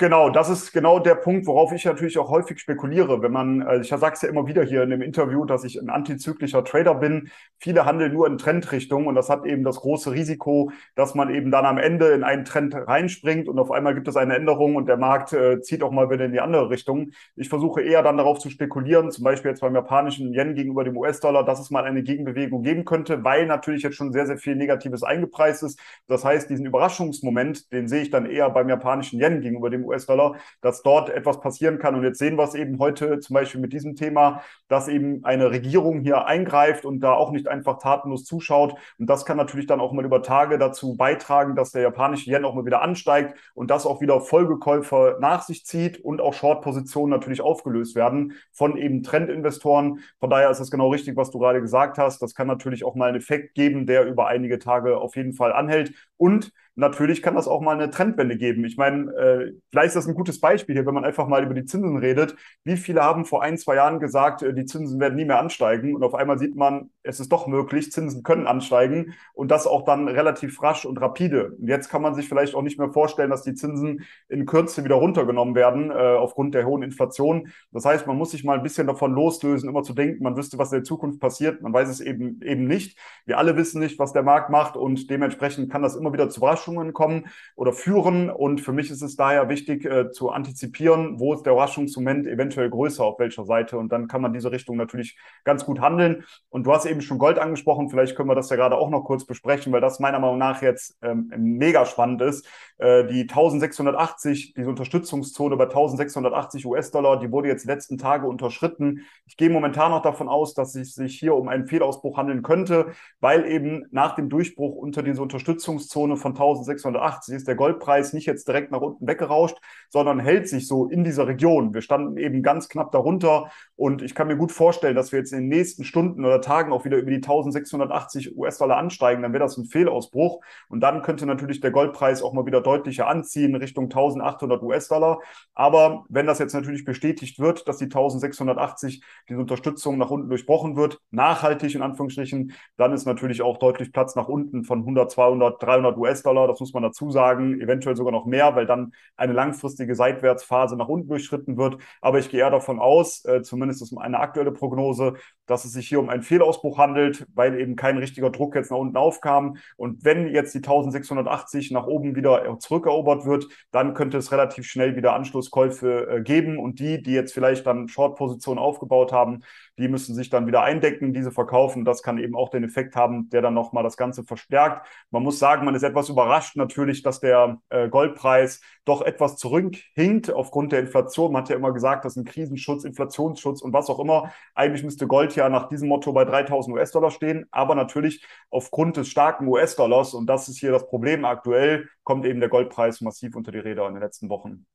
Genau, 0.00 0.30
das 0.30 0.48
ist 0.48 0.72
genau 0.72 1.00
der 1.00 1.16
Punkt, 1.16 1.48
worauf 1.48 1.72
ich 1.72 1.84
natürlich 1.84 2.18
auch 2.18 2.30
häufig 2.30 2.60
spekuliere. 2.60 3.20
Wenn 3.20 3.32
man, 3.32 3.62
also 3.62 3.80
ich 3.82 3.88
sage 3.88 4.14
es 4.14 4.22
ja 4.22 4.28
immer 4.28 4.46
wieder 4.46 4.62
hier 4.62 4.84
in 4.84 4.90
dem 4.90 5.02
Interview, 5.02 5.44
dass 5.44 5.64
ich 5.64 5.76
ein 5.76 5.90
antizyklischer 5.90 6.62
Trader 6.62 6.94
bin. 6.94 7.30
Viele 7.58 7.84
handeln 7.84 8.12
nur 8.12 8.28
in 8.28 8.38
Trendrichtung 8.38 9.08
und 9.08 9.16
das 9.16 9.28
hat 9.28 9.44
eben 9.44 9.64
das 9.64 9.80
große 9.80 10.12
Risiko, 10.12 10.70
dass 10.94 11.16
man 11.16 11.34
eben 11.34 11.50
dann 11.50 11.66
am 11.66 11.78
Ende 11.78 12.10
in 12.10 12.22
einen 12.22 12.44
Trend 12.44 12.76
reinspringt 12.76 13.48
und 13.48 13.58
auf 13.58 13.72
einmal 13.72 13.92
gibt 13.96 14.06
es 14.06 14.14
eine 14.14 14.36
Änderung 14.36 14.76
und 14.76 14.86
der 14.86 14.98
Markt 14.98 15.32
äh, 15.32 15.60
zieht 15.62 15.82
auch 15.82 15.90
mal 15.90 16.08
wieder 16.10 16.26
in 16.26 16.32
die 16.32 16.40
andere 16.40 16.70
Richtung. 16.70 17.10
Ich 17.34 17.48
versuche 17.48 17.82
eher 17.82 18.04
dann 18.04 18.18
darauf 18.18 18.38
zu 18.38 18.50
spekulieren, 18.50 19.10
zum 19.10 19.24
Beispiel 19.24 19.50
jetzt 19.50 19.62
beim 19.62 19.74
japanischen 19.74 20.32
Yen 20.32 20.54
gegenüber 20.54 20.84
dem 20.84 20.96
US-Dollar, 20.96 21.44
dass 21.44 21.58
es 21.58 21.70
mal 21.72 21.82
eine 21.82 22.04
Gegenbewegung 22.04 22.62
geben 22.62 22.84
könnte, 22.84 23.24
weil 23.24 23.46
natürlich 23.46 23.82
jetzt 23.82 23.96
schon 23.96 24.12
sehr, 24.12 24.26
sehr 24.26 24.38
viel 24.38 24.54
Negatives 24.54 25.02
eingepreist 25.02 25.64
ist. 25.64 25.80
Das 26.06 26.24
heißt, 26.24 26.48
diesen 26.50 26.66
Überraschungsmoment, 26.66 27.72
den 27.72 27.88
sehe 27.88 28.02
ich 28.02 28.10
dann 28.10 28.26
eher 28.26 28.48
beim 28.50 28.68
japanischen 28.68 29.20
Yen 29.20 29.40
gegenüber 29.40 29.70
dem 29.70 29.87
US-Dollar, 29.88 30.36
dass 30.60 30.82
dort 30.82 31.10
etwas 31.10 31.40
passieren 31.40 31.78
kann. 31.78 31.94
Und 31.94 32.04
jetzt 32.04 32.18
sehen 32.18 32.36
wir 32.36 32.44
es 32.44 32.54
eben 32.54 32.78
heute 32.78 33.20
zum 33.20 33.34
Beispiel 33.34 33.60
mit 33.60 33.72
diesem 33.72 33.96
Thema, 33.96 34.42
dass 34.68 34.88
eben 34.88 35.24
eine 35.24 35.50
Regierung 35.50 36.00
hier 36.00 36.26
eingreift 36.26 36.84
und 36.84 37.00
da 37.00 37.12
auch 37.14 37.30
nicht 37.30 37.48
einfach 37.48 37.78
tatenlos 37.78 38.24
zuschaut. 38.24 38.74
Und 38.98 39.08
das 39.08 39.24
kann 39.24 39.36
natürlich 39.36 39.66
dann 39.66 39.80
auch 39.80 39.92
mal 39.92 40.04
über 40.04 40.22
Tage 40.22 40.58
dazu 40.58 40.96
beitragen, 40.96 41.56
dass 41.56 41.72
der 41.72 41.82
japanische 41.82 42.30
Yen 42.30 42.44
auch 42.44 42.54
mal 42.54 42.66
wieder 42.66 42.82
ansteigt 42.82 43.38
und 43.54 43.70
das 43.70 43.86
auch 43.86 44.00
wieder 44.00 44.20
Folgekäufer 44.20 45.18
nach 45.20 45.42
sich 45.42 45.64
zieht 45.64 45.98
und 46.04 46.20
auch 46.20 46.34
Short-Positionen 46.34 47.10
natürlich 47.10 47.40
aufgelöst 47.40 47.94
werden 47.94 48.34
von 48.52 48.76
eben 48.76 49.02
Trendinvestoren. 49.02 50.00
Von 50.20 50.30
daher 50.30 50.50
ist 50.50 50.60
es 50.60 50.70
genau 50.70 50.90
richtig, 50.90 51.16
was 51.16 51.30
du 51.30 51.38
gerade 51.38 51.60
gesagt 51.60 51.98
hast. 51.98 52.20
Das 52.22 52.34
kann 52.34 52.46
natürlich 52.46 52.84
auch 52.84 52.94
mal 52.94 53.08
einen 53.08 53.18
Effekt 53.18 53.54
geben, 53.54 53.86
der 53.86 54.06
über 54.06 54.26
einige 54.26 54.58
Tage 54.58 54.98
auf 54.98 55.16
jeden 55.16 55.32
Fall 55.32 55.52
anhält. 55.52 55.92
Und 56.16 56.52
natürlich 56.78 57.22
kann 57.22 57.34
das 57.34 57.48
auch 57.48 57.60
mal 57.60 57.74
eine 57.74 57.90
Trendwende 57.90 58.36
geben. 58.36 58.64
Ich 58.64 58.76
meine, 58.76 59.12
äh, 59.12 59.52
vielleicht 59.70 59.88
ist 59.88 59.96
das 59.96 60.08
ein 60.08 60.14
gutes 60.14 60.40
Beispiel 60.40 60.74
hier, 60.74 60.86
wenn 60.86 60.94
man 60.94 61.04
einfach 61.04 61.26
mal 61.28 61.42
über 61.44 61.54
die 61.54 61.64
Zinsen 61.64 61.98
redet. 61.98 62.36
Wie 62.64 62.76
viele 62.76 63.02
haben 63.02 63.24
vor 63.24 63.42
ein, 63.42 63.58
zwei 63.58 63.74
Jahren 63.74 63.98
gesagt, 64.00 64.42
äh, 64.42 64.54
die 64.54 64.64
Zinsen 64.64 65.00
werden 65.00 65.16
nie 65.16 65.24
mehr 65.24 65.40
ansteigen 65.40 65.94
und 65.94 66.02
auf 66.02 66.14
einmal 66.14 66.38
sieht 66.38 66.56
man, 66.56 66.90
es 67.02 67.20
ist 67.20 67.32
doch 67.32 67.46
möglich, 67.46 67.92
Zinsen 67.92 68.22
können 68.22 68.46
ansteigen 68.46 69.14
und 69.34 69.50
das 69.50 69.66
auch 69.66 69.84
dann 69.84 70.08
relativ 70.08 70.62
rasch 70.62 70.84
und 70.84 71.00
rapide. 71.00 71.52
Und 71.58 71.68
jetzt 71.68 71.88
kann 71.88 72.02
man 72.02 72.14
sich 72.14 72.28
vielleicht 72.28 72.54
auch 72.54 72.62
nicht 72.62 72.78
mehr 72.78 72.92
vorstellen, 72.92 73.30
dass 73.30 73.42
die 73.42 73.54
Zinsen 73.54 74.04
in 74.28 74.46
Kürze 74.46 74.84
wieder 74.84 74.96
runtergenommen 74.96 75.54
werden 75.54 75.90
äh, 75.90 75.94
aufgrund 75.94 76.54
der 76.54 76.66
hohen 76.66 76.82
Inflation. 76.82 77.48
Das 77.72 77.84
heißt, 77.84 78.06
man 78.06 78.16
muss 78.16 78.30
sich 78.30 78.44
mal 78.44 78.56
ein 78.56 78.62
bisschen 78.62 78.86
davon 78.86 79.12
loslösen, 79.12 79.68
immer 79.68 79.82
zu 79.82 79.94
denken, 79.94 80.22
man 80.22 80.36
wüsste, 80.36 80.58
was 80.58 80.72
in 80.72 80.78
der 80.78 80.84
Zukunft 80.84 81.20
passiert. 81.20 81.60
Man 81.62 81.72
weiß 81.72 81.88
es 81.88 82.00
eben 82.00 82.40
eben 82.42 82.66
nicht. 82.66 82.98
Wir 83.26 83.38
alle 83.38 83.56
wissen 83.56 83.80
nicht, 83.80 83.98
was 83.98 84.12
der 84.12 84.22
Markt 84.22 84.50
macht 84.50 84.76
und 84.76 85.10
dementsprechend 85.10 85.70
kann 85.70 85.82
das 85.82 85.96
immer 85.96 86.12
wieder 86.12 86.28
zu 86.28 86.40
Überraschungen 86.68 86.92
kommen 86.92 87.28
oder 87.56 87.72
führen. 87.72 88.30
Und 88.30 88.60
für 88.60 88.72
mich 88.72 88.90
ist 88.90 89.02
es 89.02 89.16
daher 89.16 89.48
wichtig 89.48 89.84
äh, 89.84 90.10
zu 90.10 90.30
antizipieren, 90.30 91.18
wo 91.18 91.34
ist 91.34 91.44
der 91.44 91.52
Überraschungsmoment 91.52 92.26
eventuell 92.26 92.70
größer, 92.70 93.04
auf 93.04 93.18
welcher 93.18 93.44
Seite. 93.44 93.78
Und 93.78 93.90
dann 93.90 94.08
kann 94.08 94.22
man 94.22 94.32
diese 94.32 94.52
Richtung 94.52 94.76
natürlich 94.76 95.18
ganz 95.44 95.64
gut 95.64 95.80
handeln. 95.80 96.24
Und 96.50 96.66
du 96.66 96.72
hast 96.72 96.86
eben 96.86 97.00
schon 97.00 97.18
Gold 97.18 97.38
angesprochen. 97.38 97.88
Vielleicht 97.88 98.16
können 98.16 98.28
wir 98.28 98.34
das 98.34 98.50
ja 98.50 98.56
gerade 98.56 98.76
auch 98.76 98.90
noch 98.90 99.04
kurz 99.04 99.24
besprechen, 99.24 99.72
weil 99.72 99.80
das 99.80 100.00
meiner 100.00 100.18
Meinung 100.18 100.38
nach 100.38 100.62
jetzt 100.62 100.98
ähm, 101.02 101.32
mega 101.36 101.86
spannend 101.86 102.20
ist. 102.22 102.46
Äh, 102.78 103.06
die 103.06 103.22
1680, 103.22 104.54
diese 104.54 104.68
Unterstützungszone 104.68 105.56
bei 105.56 105.64
1680 105.64 106.64
US-Dollar, 106.64 107.18
die 107.18 107.30
wurde 107.32 107.48
jetzt 107.48 107.66
letzten 107.66 107.98
Tage 107.98 108.26
unterschritten. 108.26 109.04
Ich 109.26 109.36
gehe 109.36 109.50
momentan 109.50 109.90
noch 109.90 110.02
davon 110.02 110.28
aus, 110.28 110.54
dass 110.54 110.76
es 110.76 110.94
sich 110.94 111.18
hier 111.18 111.34
um 111.34 111.48
einen 111.48 111.66
Fehlausbruch 111.66 112.16
handeln 112.16 112.42
könnte, 112.42 112.92
weil 113.20 113.46
eben 113.46 113.86
nach 113.90 114.14
dem 114.14 114.28
Durchbruch 114.28 114.76
unter 114.76 115.02
diese 115.02 115.20
Unterstützungszone 115.20 116.16
von 116.16 116.32
1680 116.32 117.34
ist 117.34 117.48
der 117.48 117.56
Goldpreis 117.56 118.12
nicht 118.12 118.26
jetzt 118.26 118.46
direkt 118.46 118.70
nach 118.70 118.80
unten 118.80 119.06
weggerauscht, 119.06 119.58
sondern 119.88 120.20
hält 120.20 120.48
sich 120.48 120.68
so 120.68 120.86
in 120.86 121.02
dieser 121.02 121.26
Region. 121.26 121.74
Wir 121.74 121.82
standen 121.82 122.16
eben 122.16 122.42
ganz 122.44 122.68
knapp 122.68 122.92
darunter 122.92 123.50
und 123.74 124.02
ich 124.02 124.14
kann 124.14 124.28
mir 124.28 124.36
gut 124.36 124.52
vorstellen, 124.52 124.94
dass 124.94 125.10
wir 125.10 125.18
jetzt 125.18 125.32
in 125.32 125.40
den 125.40 125.48
nächsten 125.48 125.82
Stunden 125.82 126.24
oder 126.24 126.40
Tagen 126.40 126.72
auch 126.72 126.84
wieder 126.84 126.98
über 126.98 127.10
die 127.10 127.16
1680 127.16 128.36
US-Dollar 128.36 128.76
ansteigen. 128.76 129.22
Dann 129.22 129.32
wäre 129.32 129.42
das 129.42 129.56
ein 129.56 129.64
Fehlausbruch 129.64 130.40
und 130.68 130.80
dann 130.80 131.02
könnte 131.02 131.26
natürlich 131.26 131.60
der 131.60 131.72
Goldpreis 131.72 132.22
auch 132.22 132.32
mal 132.32 132.46
wieder 132.46 132.60
deutlicher 132.68 133.08
anziehen 133.08 133.54
Richtung 133.54 133.84
1800 133.84 134.62
US-Dollar. 134.62 135.20
Aber 135.54 136.04
wenn 136.08 136.26
das 136.26 136.38
jetzt 136.38 136.52
natürlich 136.52 136.84
bestätigt 136.84 137.38
wird, 137.38 137.66
dass 137.66 137.78
die 137.78 137.84
1680 137.86 139.02
diese 139.28 139.40
Unterstützung 139.40 139.96
nach 139.98 140.10
unten 140.10 140.28
durchbrochen 140.28 140.76
wird, 140.76 141.00
nachhaltig 141.10 141.74
in 141.74 141.82
Anführungsstrichen, 141.82 142.52
dann 142.76 142.92
ist 142.92 143.06
natürlich 143.06 143.42
auch 143.42 143.58
deutlich 143.58 143.92
Platz 143.92 144.16
nach 144.16 144.28
unten 144.28 144.64
von 144.64 144.80
100, 144.80 145.10
200, 145.10 145.62
300 145.62 145.96
US-Dollar. 145.96 146.46
Das 146.48 146.60
muss 146.60 146.74
man 146.74 146.82
dazu 146.82 147.10
sagen. 147.10 147.60
Eventuell 147.60 147.96
sogar 147.96 148.12
noch 148.12 148.26
mehr, 148.26 148.54
weil 148.54 148.66
dann 148.66 148.92
eine 149.16 149.32
langfristige 149.32 149.94
Seitwärtsphase 149.94 150.76
nach 150.76 150.88
unten 150.88 151.08
durchschritten 151.08 151.56
wird. 151.56 151.78
Aber 152.00 152.18
ich 152.18 152.28
gehe 152.28 152.40
eher 152.40 152.50
davon 152.50 152.78
aus, 152.78 153.24
äh, 153.24 153.42
zumindest 153.42 153.82
ist 153.82 153.96
eine 153.96 154.20
aktuelle 154.20 154.52
Prognose, 154.52 155.14
dass 155.46 155.64
es 155.64 155.72
sich 155.72 155.88
hier 155.88 156.00
um 156.00 156.08
einen 156.08 156.22
Fehlausbruch 156.22 156.78
handelt, 156.78 157.26
weil 157.34 157.58
eben 157.58 157.74
kein 157.74 157.98
richtiger 157.98 158.30
Druck 158.30 158.54
jetzt 158.54 158.70
nach 158.70 158.78
unten 158.78 158.96
aufkam. 158.96 159.56
Und 159.76 160.04
wenn 160.04 160.28
jetzt 160.28 160.54
die 160.54 160.60
1680 160.60 161.70
nach 161.70 161.86
oben 161.86 162.14
wieder 162.14 162.44
zurückerobert 162.60 163.24
wird, 163.26 163.46
dann 163.70 163.94
könnte 163.94 164.18
es 164.18 164.32
relativ 164.32 164.66
schnell 164.66 164.96
wieder 164.96 165.14
Anschlusskäufe 165.14 166.08
äh, 166.08 166.22
geben. 166.22 166.58
Und 166.58 166.78
die, 166.80 167.02
die 167.02 167.12
jetzt 167.12 167.32
vielleicht 167.32 167.66
dann 167.66 167.88
Short-Positionen 167.88 168.58
aufgebaut 168.58 169.12
haben, 169.12 169.40
die 169.78 169.88
müssen 169.88 170.14
sich 170.14 170.28
dann 170.28 170.46
wieder 170.46 170.62
eindecken, 170.62 171.12
diese 171.12 171.30
verkaufen. 171.30 171.84
Das 171.84 172.02
kann 172.02 172.18
eben 172.18 172.34
auch 172.34 172.50
den 172.50 172.64
Effekt 172.64 172.96
haben, 172.96 173.30
der 173.30 173.42
dann 173.42 173.54
nochmal 173.54 173.84
das 173.84 173.96
Ganze 173.96 174.24
verstärkt. 174.24 174.86
Man 175.10 175.22
muss 175.22 175.38
sagen, 175.38 175.64
man 175.64 175.74
ist 175.74 175.84
etwas 175.84 176.08
überrascht 176.08 176.56
natürlich, 176.56 177.02
dass 177.02 177.20
der 177.20 177.60
äh, 177.70 177.88
Goldpreis 177.88 178.60
doch 178.84 179.02
etwas 179.02 179.36
zurückhinkt 179.36 180.32
aufgrund 180.32 180.72
der 180.72 180.80
Inflation. 180.80 181.32
Man 181.32 181.42
hat 181.42 181.50
ja 181.50 181.56
immer 181.56 181.72
gesagt, 181.72 182.04
dass 182.04 182.16
ein 182.16 182.24
Krisenschutz, 182.24 182.84
Inflationsschutz 182.84 183.62
und 183.62 183.72
was 183.72 183.88
auch 183.88 184.00
immer. 184.00 184.32
Eigentlich 184.54 184.82
müsste 184.82 185.06
Gold 185.06 185.36
ja 185.36 185.48
nach 185.48 185.68
diesem 185.68 185.88
Motto 185.88 186.12
bei 186.12 186.24
3000 186.24 186.76
US-Dollar 186.76 187.10
stehen. 187.10 187.46
Aber 187.50 187.74
natürlich 187.74 188.26
aufgrund 188.50 188.96
des 188.96 189.08
starken 189.08 189.46
US-Dollars, 189.46 190.14
und 190.14 190.26
das 190.26 190.48
ist 190.48 190.58
hier 190.58 190.72
das 190.72 190.86
Problem 190.88 191.24
aktuell, 191.24 191.88
kommt 192.02 192.26
eben 192.26 192.40
der 192.40 192.48
Goldpreis 192.48 193.00
massiv 193.00 193.36
unter 193.36 193.52
die 193.52 193.58
Räder 193.58 193.86
in 193.86 193.94
den 193.94 194.02
letzten 194.02 194.28
Wochen. 194.28 194.66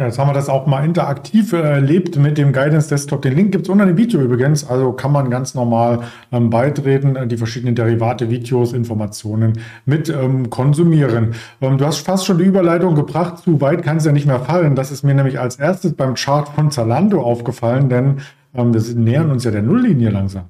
Ja, 0.00 0.06
jetzt 0.06 0.16
haben 0.20 0.28
wir 0.28 0.32
das 0.32 0.48
auch 0.48 0.68
mal 0.68 0.84
interaktiv 0.84 1.52
erlebt 1.52 2.16
mit 2.18 2.38
dem 2.38 2.52
Guidance 2.52 2.88
Desktop. 2.88 3.20
Den 3.22 3.34
Link 3.34 3.50
gibt 3.50 3.66
es 3.66 3.68
unter 3.68 3.84
dem 3.84 3.96
Video 3.96 4.20
übrigens. 4.20 4.64
Also 4.64 4.92
kann 4.92 5.10
man 5.10 5.28
ganz 5.28 5.56
normal 5.56 6.02
ähm, 6.30 6.50
beitreten, 6.50 7.16
äh, 7.16 7.26
die 7.26 7.36
verschiedenen 7.36 7.74
Derivate, 7.74 8.30
Videos, 8.30 8.72
Informationen 8.72 9.54
mit 9.86 10.08
ähm, 10.08 10.50
konsumieren. 10.50 11.34
Ähm, 11.60 11.78
du 11.78 11.84
hast 11.84 11.98
fast 12.06 12.26
schon 12.26 12.38
die 12.38 12.44
Überleitung 12.44 12.94
gebracht. 12.94 13.38
Zu 13.38 13.60
weit 13.60 13.82
kann 13.82 13.96
es 13.96 14.04
ja 14.04 14.12
nicht 14.12 14.26
mehr 14.26 14.38
fallen. 14.38 14.76
Das 14.76 14.92
ist 14.92 15.02
mir 15.02 15.14
nämlich 15.14 15.40
als 15.40 15.56
erstes 15.56 15.94
beim 15.94 16.14
Chart 16.14 16.48
von 16.48 16.70
Zalando 16.70 17.20
aufgefallen, 17.20 17.88
denn 17.88 18.18
ähm, 18.54 18.72
wir 18.72 18.80
nähern 18.94 19.32
uns 19.32 19.42
ja 19.42 19.50
der 19.50 19.62
Nulllinie 19.62 20.10
langsam. 20.10 20.44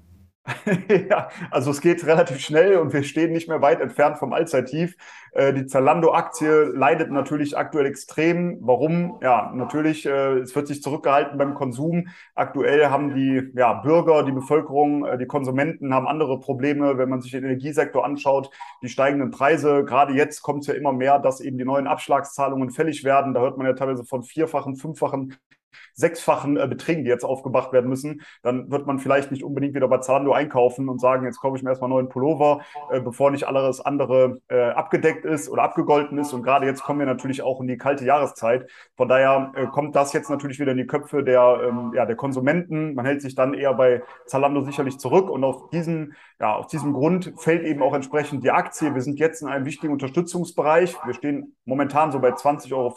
ja, 1.11 1.29
also 1.51 1.71
es 1.71 1.81
geht 1.81 2.07
relativ 2.07 2.41
schnell 2.41 2.79
und 2.79 2.93
wir 2.93 3.03
stehen 3.03 3.33
nicht 3.33 3.49
mehr 3.49 3.61
weit 3.61 3.81
entfernt 3.81 4.19
vom 4.19 4.33
Allzeittief. 4.33 4.97
Äh, 5.33 5.53
die 5.53 5.67
Zalando-Aktie 5.67 6.65
leidet 6.75 7.11
natürlich 7.11 7.57
aktuell 7.57 7.87
extrem. 7.87 8.59
Warum? 8.61 9.19
Ja, 9.23 9.53
natürlich, 9.55 10.07
äh, 10.07 10.39
es 10.39 10.55
wird 10.55 10.69
sich 10.69 10.83
zurückgehalten 10.83 11.39
beim 11.39 11.55
Konsum. 11.55 12.09
Aktuell 12.35 12.87
haben 12.87 13.15
die 13.15 13.51
ja, 13.55 13.75
Bürger, 13.75 14.23
die 14.23 14.33
Bevölkerung, 14.33 15.05
äh, 15.05 15.19
die 15.19 15.27
Konsumenten 15.27 15.95
haben 15.95 16.07
andere 16.07 16.41
Probleme. 16.41 16.99
Wenn 16.99 17.09
man 17.09 17.21
sich 17.21 17.33
den 17.33 17.45
Energiesektor 17.45 18.05
anschaut, 18.05 18.51
die 18.83 18.89
steigenden 18.89 19.31
Preise. 19.31 19.85
Gerade 19.85 20.15
jetzt 20.15 20.43
kommt 20.43 20.63
es 20.63 20.69
ja 20.69 20.75
immer 20.75 20.93
mehr, 20.93 21.19
dass 21.19 21.41
eben 21.41 21.59
die 21.59 21.65
neuen 21.65 21.87
Abschlagszahlungen 21.87 22.71
fällig 22.71 23.05
werden. 23.05 23.35
Da 23.35 23.41
hört 23.41 23.59
man 23.59 23.67
ja 23.67 23.75
teilweise 23.75 24.05
von 24.05 24.23
vierfachen, 24.23 24.77
fünffachen 24.77 25.37
sechsfachen 25.95 26.57
äh, 26.57 26.67
Beträgen, 26.69 27.05
die 27.05 27.11
jetzt 27.11 27.25
aufgemacht 27.25 27.73
werden 27.73 27.89
müssen, 27.89 28.23
dann 28.43 28.71
wird 28.71 28.87
man 28.87 28.99
vielleicht 28.99 29.31
nicht 29.31 29.45
unbedingt 29.45 29.75
wieder 29.75 29.89
bei 29.89 29.99
Zalando 29.99 30.33
einkaufen 30.33 30.89
und 30.89 31.01
sagen, 31.01 31.25
jetzt 31.25 31.41
kaufe 31.41 31.57
ich 31.57 31.63
mir 31.63 31.71
erstmal 31.71 31.91
neuen 31.91 32.09
Pullover, 32.09 32.61
äh, 32.91 33.01
bevor 33.01 33.31
nicht 33.31 33.45
alles 33.45 33.81
andere 33.81 34.41
äh, 34.49 34.71
abgedeckt 34.71 35.25
ist 35.25 35.49
oder 35.49 35.63
abgegolten 35.63 36.19
ist. 36.19 36.33
Und 36.33 36.43
gerade 36.43 36.67
jetzt 36.67 36.83
kommen 36.83 37.01
wir 37.01 37.07
natürlich 37.07 37.43
auch 37.43 37.61
in 37.61 37.67
die 37.67 37.77
kalte 37.77 38.05
Jahreszeit. 38.05 38.69
Von 38.97 39.09
daher 39.09 39.53
äh, 39.55 39.67
kommt 39.67 39.97
das 39.97 40.13
jetzt 40.13 40.31
natürlich 40.31 40.59
wieder 40.59 40.73
in 40.73 40.79
die 40.79 40.87
Köpfe 40.87 41.23
der, 41.23 41.61
ähm, 41.69 41.93
ja, 41.95 42.07
der 42.07 42.17
Konsumenten. 42.17 42.95
Man 42.95 43.07
hält 43.07 43.23
sich 43.23 43.35
dann 43.35 43.55
eher 43.55 43.75
bei 43.75 44.03
Zalando 44.27 44.63
sicherlich 44.63 44.99
zurück 44.99 45.31
und 45.31 45.45
auf 45.45 45.71
diesen, 45.71 46.15
ja, 46.41 46.55
aus 46.55 46.69
diesem 46.69 46.93
Grund 46.93 47.33
fällt 47.37 47.65
eben 47.65 47.83
auch 47.83 47.95
entsprechend 47.95 48.45
die 48.45 48.51
Aktie. 48.51 48.95
Wir 48.95 49.03
sind 49.03 49.19
jetzt 49.19 49.43
in 49.43 49.49
einem 49.49 49.65
wichtigen 49.65 49.93
Unterstützungsbereich. 49.93 50.97
Wir 51.05 51.15
stehen 51.15 51.57
momentan 51.65 52.13
so 52.13 52.19
bei 52.19 52.31
20,50 52.31 52.73
Euro 52.73 52.95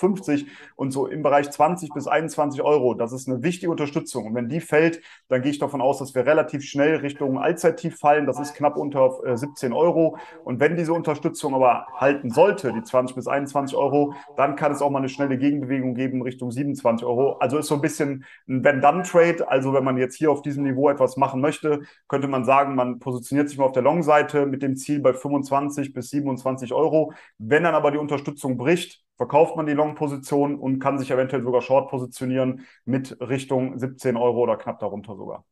und 0.76 0.92
so 0.92 1.08
im 1.08 1.24
Bereich 1.24 1.50
20 1.52 1.94
bis 1.94 2.08
21 2.08 2.62
Euro 2.62 2.71
das 2.94 3.12
ist 3.12 3.28
eine 3.28 3.44
wichtige 3.44 3.72
Unterstützung. 3.72 4.26
Und 4.28 4.36
wenn 4.36 4.50
die 4.50 4.60
fällt, 4.60 5.02
dann 5.28 5.42
gehe 5.42 5.52
ich 5.52 5.60
davon 5.60 5.82
aus, 5.82 6.00
dass 6.00 6.16
wir 6.16 6.26
relativ 6.26 6.64
schnell 6.64 6.98
Richtung 6.98 7.40
Allzeittief 7.40 7.98
fallen. 7.98 8.26
Das 8.26 8.40
ist 8.40 8.54
knapp 8.56 8.78
unter 8.78 9.38
17 9.38 9.72
äh, 9.72 9.76
Euro. 9.76 10.18
Und 10.44 10.60
wenn 10.60 10.76
diese 10.76 10.94
Unterstützung 10.94 11.56
aber 11.56 11.88
halten 11.96 12.30
sollte, 12.30 12.74
die 12.74 12.84
20 12.84 13.16
bis 13.16 13.28
21 13.28 13.78
Euro, 13.78 14.14
dann 14.38 14.56
kann 14.56 14.72
es 14.72 14.82
auch 14.82 14.90
mal 14.90 15.00
eine 15.00 15.10
schnelle 15.10 15.38
Gegenbewegung 15.38 15.96
geben 15.96 16.22
Richtung 16.22 16.52
27 16.52 17.06
Euro. 17.06 17.34
Also 17.34 17.58
ist 17.58 17.68
so 17.68 17.76
ein 17.76 17.82
bisschen 17.82 18.26
ein 18.48 18.64
Wenn-Dann-Trade. 18.64 19.50
Also 19.50 19.74
wenn 19.74 19.84
man 19.84 19.98
jetzt 19.98 20.16
hier 20.16 20.32
auf 20.32 20.42
diesem 20.42 20.64
Niveau 20.64 20.90
etwas 20.90 21.18
machen 21.18 21.42
möchte, 21.42 21.82
könnte 22.08 22.28
man 22.28 22.46
sagen, 22.46 22.76
man 22.76 23.00
positioniert 23.00 23.50
sich 23.50 23.58
mal 23.58 23.66
auf 23.66 23.72
der 23.72 23.84
Long-Seite 23.84 24.46
mit 24.46 24.62
dem 24.62 24.76
Ziel 24.76 25.00
bei 25.00 25.14
25 25.14 25.94
bis 25.94 26.10
27 26.10 26.74
Euro. 26.74 27.14
Wenn 27.38 27.64
dann 27.64 27.76
aber 27.76 27.92
die 27.92 27.98
Unterstützung 27.98 28.58
bricht, 28.58 29.02
verkauft 29.22 29.56
man 29.56 29.68
die 29.68 29.74
Long-Position 29.74 30.56
und 30.56 30.80
kann 30.80 30.98
sich 30.98 31.12
eventuell 31.12 31.44
sogar 31.44 31.62
Short 31.62 31.92
positionieren 31.92 32.62
mit 32.86 33.16
Richtung 33.22 33.78
17 33.78 34.18
Euro 34.18 34.40
oder 34.40 34.58
knapp 34.58 34.80
darunter 34.80 35.16
sogar. 35.16 35.46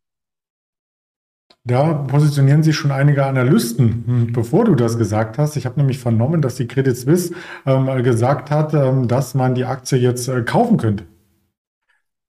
Da 1.64 1.94
positionieren 1.94 2.64
sich 2.64 2.76
schon 2.76 2.90
einige 2.90 3.28
Analysten, 3.28 4.04
hm, 4.08 4.34
bevor 4.34 4.66
du 4.66 4.74
das 4.74 4.98
gesagt 4.98 5.38
hast. 5.38 5.56
Ich 5.56 5.68
habe 5.68 5.80
nämlich 5.80 6.00
vernommen, 6.00 6.42
dass 6.42 6.56
die 6.56 6.66
Credit 6.66 6.98
Suisse 6.98 7.36
ähm, 7.68 8.02
gesagt 8.02 8.50
hat, 8.50 8.74
ähm, 8.74 9.08
dass 9.08 9.36
man 9.36 9.54
die 9.54 9.66
Aktie 9.66 10.00
jetzt 10.00 10.28
äh, 10.30 10.42
kaufen 10.42 10.78
könnte. 10.78 11.06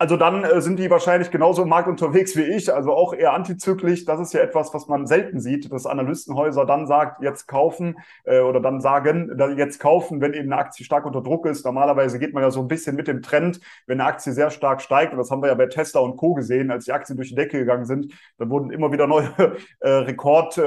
Also 0.00 0.16
dann 0.16 0.44
äh, 0.44 0.62
sind 0.62 0.78
die 0.78 0.88
wahrscheinlich 0.88 1.30
genauso 1.30 1.60
im 1.64 1.68
Markt 1.68 1.86
unterwegs 1.86 2.34
wie 2.34 2.44
ich, 2.44 2.72
also 2.72 2.94
auch 2.94 3.12
eher 3.12 3.34
antizyklisch. 3.34 4.06
Das 4.06 4.18
ist 4.18 4.32
ja 4.32 4.40
etwas, 4.40 4.72
was 4.72 4.88
man 4.88 5.06
selten 5.06 5.40
sieht, 5.40 5.70
dass 5.70 5.84
Analystenhäuser 5.84 6.64
dann 6.64 6.86
sagt, 6.86 7.22
jetzt 7.22 7.46
kaufen 7.46 7.98
äh, 8.24 8.40
oder 8.40 8.60
dann 8.60 8.80
sagen, 8.80 9.30
jetzt 9.58 9.78
kaufen, 9.78 10.22
wenn 10.22 10.32
eben 10.32 10.50
eine 10.50 10.58
Aktie 10.58 10.86
stark 10.86 11.04
unter 11.04 11.20
Druck 11.20 11.44
ist. 11.44 11.66
Normalerweise 11.66 12.18
geht 12.18 12.32
man 12.32 12.42
ja 12.42 12.50
so 12.50 12.62
ein 12.62 12.68
bisschen 12.68 12.96
mit 12.96 13.08
dem 13.08 13.20
Trend, 13.20 13.60
wenn 13.86 14.00
eine 14.00 14.08
Aktie 14.08 14.32
sehr 14.32 14.48
stark 14.48 14.80
steigt. 14.80 15.12
Und 15.12 15.18
das 15.18 15.30
haben 15.30 15.42
wir 15.42 15.48
ja 15.48 15.54
bei 15.54 15.66
Tesla 15.66 16.00
und 16.00 16.16
Co. 16.16 16.32
gesehen, 16.32 16.70
als 16.70 16.86
die 16.86 16.92
Aktien 16.92 17.16
durch 17.16 17.28
die 17.28 17.34
Decke 17.34 17.58
gegangen 17.58 17.84
sind. 17.84 18.14
Dann 18.38 18.48
wurden 18.48 18.70
immer 18.70 18.92
wieder 18.92 19.06
neue 19.06 19.28
äh, 19.80 19.90
Rekordziele 19.90 20.64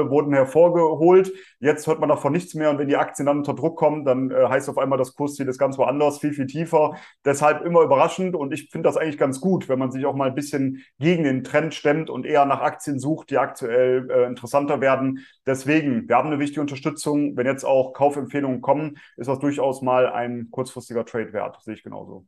ähm, 0.00 0.10
wurden 0.10 0.32
hervorgeholt. 0.32 1.30
Jetzt 1.60 1.86
hört 1.86 2.00
man 2.00 2.08
davon 2.08 2.32
nichts 2.32 2.54
mehr. 2.54 2.70
Und 2.70 2.78
wenn 2.78 2.88
die 2.88 2.96
Aktien 2.96 3.26
dann 3.26 3.36
unter 3.36 3.52
Druck 3.52 3.76
kommen, 3.76 4.06
dann 4.06 4.30
äh, 4.30 4.46
heißt 4.48 4.70
auf 4.70 4.78
einmal 4.78 4.96
das 4.96 5.14
Kursziel 5.14 5.46
ist 5.46 5.58
ganz 5.58 5.76
woanders, 5.76 6.20
viel, 6.20 6.32
viel 6.32 6.46
tiefer. 6.46 6.96
Deshalb 7.22 7.66
immer 7.66 7.82
über 7.82 7.97
überraschend 7.98 8.36
und 8.36 8.52
ich 8.52 8.70
finde 8.70 8.88
das 8.88 8.96
eigentlich 8.96 9.18
ganz 9.18 9.40
gut, 9.40 9.68
wenn 9.68 9.78
man 9.78 9.90
sich 9.90 10.06
auch 10.06 10.14
mal 10.14 10.28
ein 10.28 10.34
bisschen 10.34 10.84
gegen 11.00 11.24
den 11.24 11.42
Trend 11.42 11.74
stemmt 11.74 12.10
und 12.10 12.24
eher 12.24 12.44
nach 12.46 12.60
Aktien 12.60 12.98
sucht, 12.98 13.30
die 13.30 13.38
aktuell 13.38 14.08
äh, 14.10 14.26
interessanter 14.26 14.80
werden. 14.80 15.20
Deswegen, 15.46 16.08
wir 16.08 16.16
haben 16.16 16.28
eine 16.28 16.38
wichtige 16.38 16.60
Unterstützung. 16.60 17.36
Wenn 17.36 17.46
jetzt 17.46 17.64
auch 17.64 17.92
Kaufempfehlungen 17.92 18.60
kommen, 18.60 18.98
ist 19.16 19.28
das 19.28 19.40
durchaus 19.40 19.82
mal 19.82 20.06
ein 20.06 20.48
kurzfristiger 20.50 21.04
Trade 21.04 21.32
wert, 21.32 21.58
sehe 21.62 21.74
ich 21.74 21.82
genauso. 21.82 22.24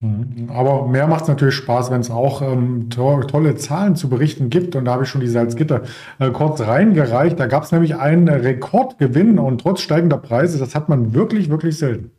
Mhm. 0.00 0.50
Aber 0.50 0.86
mehr 0.86 1.06
macht 1.06 1.22
es 1.22 1.28
natürlich 1.28 1.54
Spaß, 1.54 1.90
wenn 1.90 2.02
es 2.02 2.10
auch 2.10 2.42
ähm, 2.42 2.90
to 2.90 3.22
tolle 3.22 3.56
Zahlen 3.56 3.96
zu 3.96 4.10
berichten 4.10 4.50
gibt. 4.50 4.76
Und 4.76 4.84
da 4.84 4.92
habe 4.92 5.04
ich 5.04 5.08
schon 5.08 5.22
die 5.22 5.28
Salzgitter 5.28 5.82
äh, 6.18 6.30
kurz 6.30 6.60
reingereicht. 6.60 7.40
Da 7.40 7.46
gab 7.46 7.62
es 7.62 7.72
nämlich 7.72 7.96
einen 7.96 8.28
Rekordgewinn 8.28 9.38
und 9.38 9.62
trotz 9.62 9.80
steigender 9.80 10.18
Preise, 10.18 10.58
das 10.58 10.74
hat 10.74 10.90
man 10.90 11.14
wirklich, 11.14 11.48
wirklich 11.48 11.78
selten. 11.78 12.10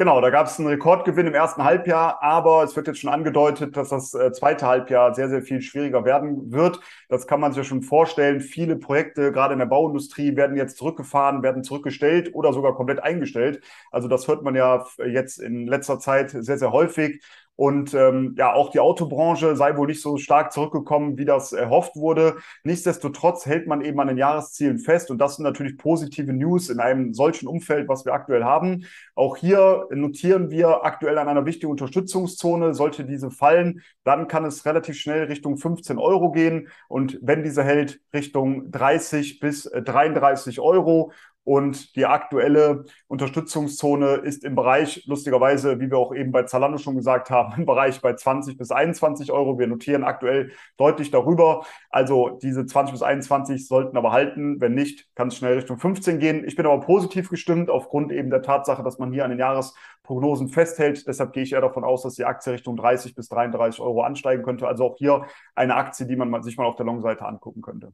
Genau, 0.00 0.18
da 0.22 0.30
gab 0.30 0.46
es 0.46 0.58
einen 0.58 0.68
Rekordgewinn 0.68 1.26
im 1.26 1.34
ersten 1.34 1.62
Halbjahr, 1.62 2.22
aber 2.22 2.64
es 2.64 2.74
wird 2.74 2.86
jetzt 2.86 3.00
schon 3.00 3.10
angedeutet, 3.12 3.76
dass 3.76 3.90
das 3.90 4.14
äh, 4.14 4.32
zweite 4.32 4.66
Halbjahr 4.66 5.14
sehr, 5.14 5.28
sehr 5.28 5.42
viel 5.42 5.60
schwieriger 5.60 6.06
werden 6.06 6.50
wird. 6.52 6.80
Das 7.10 7.26
kann 7.26 7.38
man 7.38 7.52
sich 7.52 7.58
ja 7.58 7.64
schon 7.64 7.82
vorstellen. 7.82 8.40
Viele 8.40 8.76
Projekte, 8.76 9.30
gerade 9.30 9.52
in 9.52 9.58
der 9.58 9.66
Bauindustrie, 9.66 10.36
werden 10.36 10.56
jetzt 10.56 10.78
zurückgefahren, 10.78 11.42
werden 11.42 11.64
zurückgestellt 11.64 12.34
oder 12.34 12.54
sogar 12.54 12.74
komplett 12.76 13.02
eingestellt. 13.02 13.62
Also 13.90 14.08
das 14.08 14.26
hört 14.26 14.42
man 14.42 14.54
ja 14.54 14.86
jetzt 15.06 15.36
in 15.38 15.66
letzter 15.66 15.98
Zeit 15.98 16.30
sehr, 16.30 16.56
sehr 16.56 16.72
häufig. 16.72 17.22
Und 17.60 17.92
ähm, 17.92 18.36
ja, 18.38 18.54
auch 18.54 18.70
die 18.70 18.80
Autobranche 18.80 19.54
sei 19.54 19.76
wohl 19.76 19.88
nicht 19.88 20.00
so 20.00 20.16
stark 20.16 20.50
zurückgekommen, 20.50 21.18
wie 21.18 21.26
das 21.26 21.52
erhofft 21.52 21.94
wurde. 21.94 22.36
Nichtsdestotrotz 22.64 23.44
hält 23.44 23.66
man 23.66 23.82
eben 23.82 24.00
an 24.00 24.08
den 24.08 24.16
Jahreszielen 24.16 24.78
fest. 24.78 25.10
Und 25.10 25.18
das 25.18 25.36
sind 25.36 25.42
natürlich 25.42 25.76
positive 25.76 26.32
News 26.32 26.70
in 26.70 26.80
einem 26.80 27.12
solchen 27.12 27.46
Umfeld, 27.46 27.86
was 27.86 28.06
wir 28.06 28.14
aktuell 28.14 28.44
haben. 28.44 28.86
Auch 29.14 29.36
hier 29.36 29.86
notieren 29.90 30.50
wir 30.50 30.86
aktuell 30.86 31.18
an 31.18 31.28
einer 31.28 31.44
wichtigen 31.44 31.70
Unterstützungszone. 31.70 32.72
Sollte 32.72 33.04
diese 33.04 33.30
fallen, 33.30 33.82
dann 34.04 34.26
kann 34.26 34.46
es 34.46 34.64
relativ 34.64 34.96
schnell 34.96 35.24
Richtung 35.24 35.58
15 35.58 35.98
Euro 35.98 36.32
gehen. 36.32 36.68
Und 36.88 37.18
wenn 37.20 37.42
diese 37.42 37.62
hält, 37.62 38.00
Richtung 38.14 38.70
30 38.70 39.38
bis 39.38 39.64
33 39.64 40.60
Euro. 40.60 41.12
Und 41.44 41.96
die 41.96 42.04
aktuelle 42.04 42.84
Unterstützungszone 43.08 44.16
ist 44.16 44.44
im 44.44 44.54
Bereich, 44.54 45.04
lustigerweise, 45.06 45.80
wie 45.80 45.90
wir 45.90 45.96
auch 45.96 46.14
eben 46.14 46.32
bei 46.32 46.42
Zalando 46.42 46.76
schon 46.76 46.96
gesagt 46.96 47.30
haben, 47.30 47.54
im 47.58 47.66
Bereich 47.66 48.00
bei 48.00 48.14
20 48.14 48.58
bis 48.58 48.70
21 48.70 49.32
Euro. 49.32 49.58
Wir 49.58 49.66
notieren 49.66 50.04
aktuell 50.04 50.52
deutlich 50.76 51.10
darüber. 51.10 51.64
Also 51.88 52.38
diese 52.42 52.66
20 52.66 52.92
bis 52.92 53.02
21 53.02 53.66
sollten 53.66 53.96
aber 53.96 54.12
halten. 54.12 54.60
Wenn 54.60 54.74
nicht, 54.74 55.08
kann 55.14 55.28
es 55.28 55.36
schnell 55.36 55.54
Richtung 55.54 55.78
15 55.78 56.18
gehen. 56.18 56.44
Ich 56.46 56.56
bin 56.56 56.66
aber 56.66 56.80
positiv 56.80 57.30
gestimmt 57.30 57.70
aufgrund 57.70 58.12
eben 58.12 58.30
der 58.30 58.42
Tatsache, 58.42 58.82
dass 58.82 58.98
man 58.98 59.10
hier 59.12 59.24
an 59.24 59.30
den 59.30 59.38
Jahresprognosen 59.38 60.48
festhält. 60.48 61.06
Deshalb 61.06 61.32
gehe 61.32 61.42
ich 61.42 61.52
eher 61.52 61.62
davon 61.62 61.84
aus, 61.84 62.02
dass 62.02 62.14
die 62.16 62.26
Aktie 62.26 62.52
Richtung 62.52 62.76
30 62.76 63.14
bis 63.14 63.28
33 63.28 63.80
Euro 63.80 64.02
ansteigen 64.02 64.42
könnte. 64.42 64.68
Also 64.68 64.84
auch 64.84 64.96
hier 64.98 65.24
eine 65.54 65.74
Aktie, 65.74 66.06
die 66.06 66.16
man 66.16 66.42
sich 66.42 66.58
mal 66.58 66.66
auf 66.66 66.76
der 66.76 66.86
Long-Seite 66.86 67.24
angucken 67.24 67.62
könnte. 67.62 67.92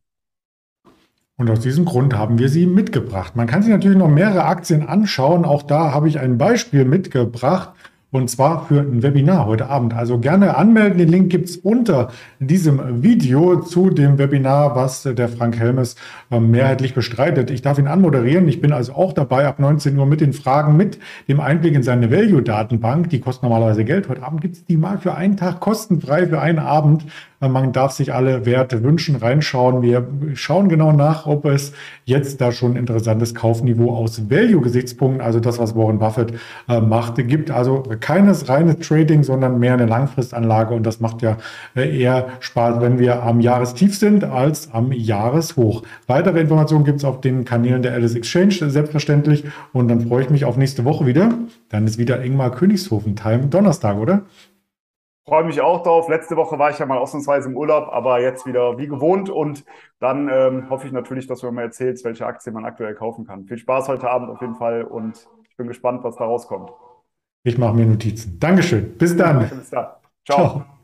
Und 1.39 1.51
aus 1.51 1.61
diesem 1.61 1.85
Grund 1.85 2.17
haben 2.17 2.39
wir 2.39 2.49
sie 2.49 2.67
mitgebracht. 2.67 3.37
Man 3.37 3.47
kann 3.47 3.63
sich 3.63 3.71
natürlich 3.71 3.99
noch 3.99 4.09
mehrere 4.09 4.45
Aktien 4.45 4.89
anschauen. 4.89 5.45
Auch 5.45 5.63
da 5.63 5.93
habe 5.93 6.09
ich 6.09 6.19
ein 6.19 6.39
Beispiel 6.39 6.87
mitgebracht. 6.87 7.73
Und 8.11 8.31
zwar 8.31 8.65
für 8.65 8.81
ein 8.81 9.03
Webinar 9.03 9.45
heute 9.45 9.69
Abend. 9.69 9.93
Also 9.93 10.19
gerne 10.19 10.57
anmelden. 10.57 10.97
Den 10.97 11.09
Link 11.09 11.29
gibt 11.29 11.51
es 11.51 11.59
unter 11.59 12.09
diesem 12.39 13.03
Video 13.03 13.61
zu 13.61 13.91
dem 13.91 14.17
Webinar, 14.17 14.75
was 14.75 15.03
der 15.03 15.29
Frank 15.29 15.59
Helmes 15.59 15.97
äh, 16.31 16.41
mehrheitlich 16.41 16.95
bestreitet. 16.95 17.51
Ich 17.51 17.61
darf 17.61 17.79
ihn 17.79 17.89
anmoderieren. 17.89 18.49
Ich 18.49 18.63
bin 18.63 18.73
also 18.73 18.95
auch 18.95 19.13
dabei 19.13 19.47
ab 19.47 19.59
19 19.59 19.99
Uhr 19.99 20.07
mit 20.07 20.23
den 20.23 20.33
Fragen, 20.33 20.79
mit 20.79 20.99
dem 21.29 21.41
Einblick 21.41 21.75
in 21.75 21.83
seine 21.83 22.11
Value-Datenbank. 22.11 23.11
Die 23.11 23.21
kostet 23.21 23.43
normalerweise 23.43 23.85
Geld. 23.85 24.09
Heute 24.09 24.23
Abend 24.23 24.41
gibt 24.41 24.57
es 24.57 24.65
die 24.65 24.79
mal 24.79 24.97
für 24.97 25.15
einen 25.15 25.37
Tag 25.37 25.61
kostenfrei 25.61 26.27
für 26.27 26.41
einen 26.41 26.61
Abend. 26.61 27.05
Man 27.41 27.73
darf 27.73 27.93
sich 27.93 28.15
alle 28.15 28.47
Werte 28.47 28.83
wünschen, 28.83 29.17
reinschauen. 29.17 29.83
Wir 29.83 30.07
schauen 30.35 30.69
genau 30.71 30.93
nach, 30.93 31.27
ob 31.27 31.45
es 31.45 31.73
jetzt 32.07 32.41
da 32.41 32.51
schon 32.51 32.73
ein 32.73 32.77
interessantes 32.77 33.35
Kaufniveau 33.35 33.95
aus 33.95 34.31
Value-Gesichtspunkten, 34.31 35.21
also 35.21 35.39
das, 35.39 35.59
was 35.59 35.77
Warren 35.77 35.99
Buffett 35.99 36.33
äh, 36.69 36.81
machte, 36.81 37.25
gibt. 37.25 37.51
Also 37.51 37.83
keines 38.01 38.49
reines 38.49 38.79
Trading, 38.87 39.23
sondern 39.23 39.59
mehr 39.59 39.75
eine 39.75 39.85
Langfristanlage. 39.85 40.75
Und 40.75 40.85
das 40.87 41.01
macht 41.01 41.21
ja 41.21 41.37
äh, 41.75 42.01
eher 42.01 42.29
Spaß, 42.41 42.81
wenn 42.81 42.99
wir 42.99 43.23
am 43.23 43.41
Jahrestief 43.41 43.99
sind, 43.99 44.25
als 44.25 44.73
am 44.73 44.93
Jahreshoch. 44.93 45.83
Weitere 46.07 46.41
Informationen 46.41 46.85
gibt 46.85 46.99
es 46.99 47.05
auf 47.05 47.21
den 47.21 47.45
Kanälen 47.45 47.83
der 47.83 47.93
Alice 47.93 48.15
Exchange, 48.15 48.71
selbstverständlich. 48.71 49.45
Und 49.75 49.89
dann 49.89 50.09
freue 50.09 50.23
ich 50.23 50.31
mich 50.31 50.47
auf 50.47 50.57
nächste 50.57 50.87
Woche 50.87 51.05
wieder. 51.05 51.35
Dann 51.69 51.87
ist 51.87 51.99
wieder 51.99 52.25
Ingmar 52.25 52.51
Königshofen-Time, 52.53 53.49
Donnerstag, 53.49 53.99
oder? 53.99 54.23
Freue 55.29 55.43
mich 55.43 55.61
auch 55.61 55.83
drauf. 55.83 56.09
Letzte 56.09 56.37
Woche 56.37 56.57
war 56.57 56.71
ich 56.71 56.79
ja 56.79 56.87
mal 56.87 56.99
ausnahmsweise 56.99 57.49
im 57.49 57.57
Urlaub, 57.57 57.89
aber 57.91 58.21
jetzt 58.21 58.47
wieder 58.47 58.79
wie 58.79 58.87
gewohnt. 58.87 59.29
Und 59.29 59.65
dann 59.99 60.29
ähm, 60.33 60.71
hoffe 60.71 60.87
ich 60.87 60.93
natürlich, 60.93 61.27
dass 61.27 61.41
du 61.41 61.51
mir 61.51 61.63
erzählst, 61.63 62.05
welche 62.05 62.25
Aktien 62.27 62.55
man 62.55 62.65
aktuell 62.65 62.95
kaufen 62.95 63.27
kann. 63.27 63.45
Viel 63.45 63.59
Spaß 63.59 63.89
heute 63.89 64.09
Abend 64.09 64.31
auf 64.31 64.41
jeden 64.41 64.55
Fall 64.55 64.85
und 64.85 65.27
ich 65.49 65.57
bin 65.57 65.67
gespannt, 65.67 66.05
was 66.05 66.17
da 66.17 66.27
rauskommt. 66.27 66.71
Ich 67.43 67.59
mache 67.59 67.75
mir 67.75 67.87
Notizen. 67.87 68.39
Dankeschön. 68.39 68.97
Bis 68.99 69.17
dann. 69.17 69.49
Bis 69.49 69.71
dann. 69.71 69.87
Ciao. 70.25 70.37
Ciao. 70.39 70.76